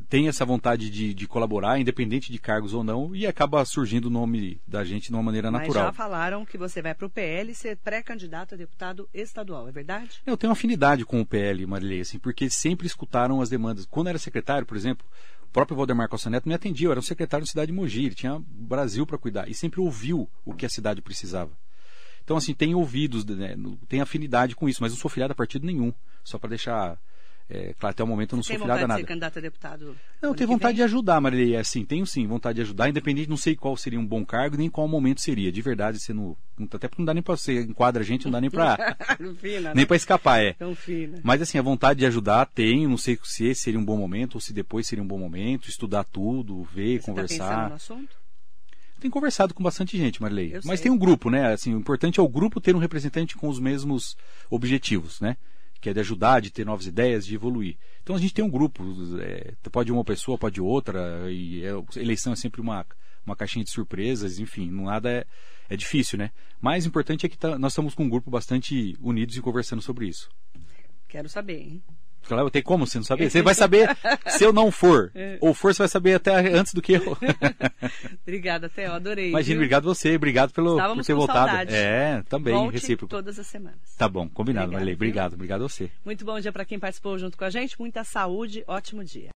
tem 0.08 0.28
essa 0.28 0.46
vontade 0.46 0.90
de, 0.90 1.14
de 1.14 1.28
colaborar, 1.28 1.80
independente 1.80 2.32
de 2.32 2.38
cargos 2.38 2.74
ou 2.74 2.84
não, 2.84 3.16
e 3.16 3.26
acaba 3.26 3.64
surgindo 3.66 4.06
o 4.06 4.10
nome 4.10 4.62
da 4.68 4.84
gente 4.84 5.08
de 5.08 5.14
uma 5.14 5.24
maneira 5.24 5.50
Mas 5.50 5.62
natural. 5.62 5.86
já 5.86 5.94
falaram 5.94 6.46
que 6.46 6.58
você 6.58 6.82
vai 6.82 6.94
para 6.94 7.06
o 7.06 7.10
PL 7.10 7.54
ser 7.56 7.78
pré-candidato 7.78 8.56
a 8.56 8.58
deputado 8.58 9.10
estadual, 9.14 9.68
é 9.68 9.72
verdade? 9.72 10.22
Eu 10.26 10.38
tenho 10.38 10.52
afinidade 10.52 11.06
com 11.06 11.22
o 11.22 11.26
PL, 11.26 11.66
Marilei, 11.66 12.02
assim, 12.02 12.20
porque 12.20 12.50
sempre 12.50 12.88
escutaram 12.88 13.42
as 13.42 13.50
demandas. 13.50 13.86
Quando 13.86 14.08
era 14.08 14.18
secretário, 14.18 14.66
por 14.66 14.76
exemplo, 14.76 15.06
o 15.44 15.48
próprio 15.48 15.78
Valdemar 15.78 16.10
Costa 16.10 16.30
Neto 16.30 16.48
me 16.48 16.56
atendia, 16.56 16.88
eu 16.88 16.92
era 16.92 17.00
um 17.00 17.04
secretário 17.04 17.46
da 17.46 17.50
cidade 17.50 17.68
de 17.68 17.74
Mogi, 17.74 18.06
ele 18.06 18.16
tinha 18.16 18.42
Brasil 18.48 19.06
para 19.06 19.18
cuidar, 19.18 19.50
e 19.50 19.54
sempre 19.54 19.80
ouviu 19.80 20.30
o 20.46 20.54
que 20.54 20.66
a 20.66 20.70
cidade 20.70 21.02
precisava. 21.02 21.52
Então, 22.24 22.38
assim, 22.38 22.54
tem 22.54 22.76
ouvidos, 22.76 23.26
né, 23.26 23.56
tem 23.88 24.00
afinidade 24.00 24.56
com 24.56 24.70
isso, 24.70 24.82
mas 24.82 24.92
não 24.92 25.00
sou 25.00 25.10
filiado 25.10 25.32
a 25.34 25.36
partido 25.36 25.66
nenhum. 25.66 25.94
Só 26.24 26.38
para 26.38 26.50
deixar 26.50 26.98
é, 27.54 27.74
claro, 27.78 27.92
até 27.92 28.02
o 28.02 28.08
momento 28.08 28.32
eu 28.32 28.38
não 28.38 28.44
sou 28.44 28.58
filiado 28.58 28.86
a 28.86 28.88
nada. 28.88 29.04
candidato 29.04 29.38
a 29.38 29.42
deputado? 29.42 29.98
Não, 30.22 30.34
tenho 30.34 30.48
vontade 30.50 30.78
de 30.78 30.84
ajudar, 30.84 31.20
Marilei. 31.20 31.56
É 31.56 31.60
assim, 31.60 31.84
tenho 31.84 32.06
sim 32.06 32.26
vontade 32.26 32.56
de 32.56 32.62
ajudar, 32.62 32.88
independente, 32.88 33.30
não 33.30 33.36
sei 33.36 33.58
qual 33.58 33.76
seria 33.76 34.00
um 34.00 34.06
bom 34.06 34.24
cargo, 34.26 34.56
nem 34.56 34.70
qual 34.70 34.88
momento 34.88 35.20
seria. 35.20 35.52
De 35.52 35.62
verdade, 35.62 36.00
sendo. 36.00 36.38
Até 36.74 36.88
porque 36.88 37.02
não 37.02 37.06
dá 37.06 37.14
nem 37.14 37.22
pra 37.22 37.36
você 37.36 37.62
enquadra 37.64 38.04
a 38.04 38.06
gente, 38.06 38.24
não 38.26 38.32
dá 38.32 38.40
nem 38.40 38.50
pra, 38.50 38.96
fina, 39.38 39.74
nem 39.74 39.84
né? 39.84 39.86
pra 39.86 39.96
escapar, 39.98 40.42
é. 40.42 40.54
Tão 40.54 40.74
fina. 40.74 41.20
Mas 41.24 41.42
assim, 41.42 41.58
a 41.58 41.62
vontade 41.62 42.00
de 42.00 42.06
ajudar 42.06 42.46
tenho, 42.46 42.88
não 42.90 42.98
sei 42.98 43.20
se 43.24 43.46
esse 43.46 43.62
seria 43.62 43.80
um 43.80 43.86
bom 43.86 43.98
momento 43.98 44.36
ou 44.36 44.42
se 44.42 44.54
depois 44.54 44.88
seria 44.88 45.04
um 45.04 45.08
bom 45.08 45.20
momento, 45.20 45.68
estudar 45.68 46.06
tudo, 46.06 46.64
ver, 46.64 47.00
Você 47.00 47.00
tá 47.00 47.06
conversar. 47.06 47.70
no 47.70 47.76
assunto? 47.76 48.16
Tem 49.02 49.10
conversado 49.12 49.54
com 49.54 49.64
bastante 49.64 49.98
gente, 49.98 50.22
Marilei. 50.22 50.56
Eu 50.56 50.62
Mas 50.64 50.80
sei. 50.80 50.84
tem 50.84 50.92
um 50.92 50.98
grupo, 50.98 51.30
né? 51.30 51.52
Assim, 51.52 51.74
o 51.74 51.80
importante 51.80 52.20
é 52.20 52.24
o 52.24 52.30
grupo 52.30 52.62
ter 52.62 52.76
um 52.76 52.80
representante 52.80 53.36
com 53.36 53.50
os 53.50 53.60
mesmos 53.60 54.16
objetivos, 54.50 55.20
né? 55.20 55.36
Que 55.82 55.89
é 55.89 55.94
de 55.94 56.00
ajudar, 56.00 56.39
de 56.39 56.52
ter 56.52 56.65
novas 56.65 56.86
ideias, 56.86 57.26
de 57.26 57.36
evoluir. 57.36 57.76
Então 58.04 58.15
a 58.15 58.20
gente 58.20 58.34
tem 58.34 58.46
um 58.46 58.50
grupo, 58.50 58.84
é, 59.20 59.54
pode 59.72 59.91
uma 59.91 60.04
pessoa, 60.06 60.38
pode 60.38 60.62
outra, 60.62 61.30
e 61.32 61.63
é- 61.65 62.00
eleição 62.00 62.32
é 62.32 62.36
sempre 62.36 62.62
uma, 62.62 62.86
uma 63.26 63.36
caixinha 63.36 63.65
de 63.65 63.72
surpresas, 63.72 64.38
enfim, 64.39 64.70
nada 64.70 65.10
é, 65.12 65.26
é 65.70 65.76
difícil, 65.76 66.17
né? 66.20 66.32
Mais 66.62 66.86
importante 66.86 67.26
é 67.26 67.30
que 67.30 67.38
tá- 67.38 67.58
nós 67.58 67.74
estamos 67.74 67.96
com 67.96 68.04
um 68.04 68.10
grupo 68.10 68.30
bastante 68.30 68.96
unidos 69.02 69.36
e 69.36 69.41
conversando 69.41 69.82
sobre 69.82 70.08
isso. 70.08 70.30
Quero 71.08 71.28
saber, 71.28 71.60
hein? 71.60 71.84
Claro, 72.28 72.50
tem 72.50 72.62
como 72.62 72.86
você 72.86 72.98
não 72.98 73.04
saber? 73.04 73.30
Você 73.30 73.42
vai 73.42 73.54
saber 73.54 73.90
se 74.28 74.44
eu 74.44 74.54
não 74.54 74.72
for. 74.72 75.12
É. 75.22 75.38
Ou 75.42 75.54
for, 75.54 75.74
você 75.74 75.80
vai 75.84 75.88
saber 75.88 76.16
até 76.16 76.34
antes 76.36 76.74
do 76.74 76.82
que 76.82 76.94
eu. 76.94 77.18
Obrigada, 78.24 78.70
Theo. 78.70 78.94
Adorei. 78.94 79.30
Imagina, 79.30 79.56
viu? 79.56 79.62
obrigado 79.62 79.84
você, 79.84 80.16
obrigado 80.16 80.52
pelo, 80.52 80.78
por 80.78 81.04
ter 81.04 81.14
voltado. 81.14 81.48
saudade. 81.48 81.76
É, 81.76 82.24
também, 82.28 82.54
Volte 82.54 82.74
recíproco. 82.74 83.10
todas 83.10 83.38
as 83.38 83.46
semanas. 83.46 83.80
Tá 83.98 84.08
bom, 84.08 84.28
combinado, 84.30 84.72
Marilei. 84.72 84.96
Obrigado, 84.96 85.34
obrigado 85.34 85.64
a 85.64 85.68
você. 85.68 85.92
Muito 86.04 86.26
bom 86.26 86.40
dia 86.40 86.52
para 86.52 86.66
quem 86.66 86.80
participou 86.80 87.18
junto 87.20 87.38
com 87.38 87.44
a 87.44 87.50
gente. 87.50 87.80
Muita 87.80 88.04
saúde. 88.04 88.64
Ótimo 88.68 89.04
dia. 89.04 89.30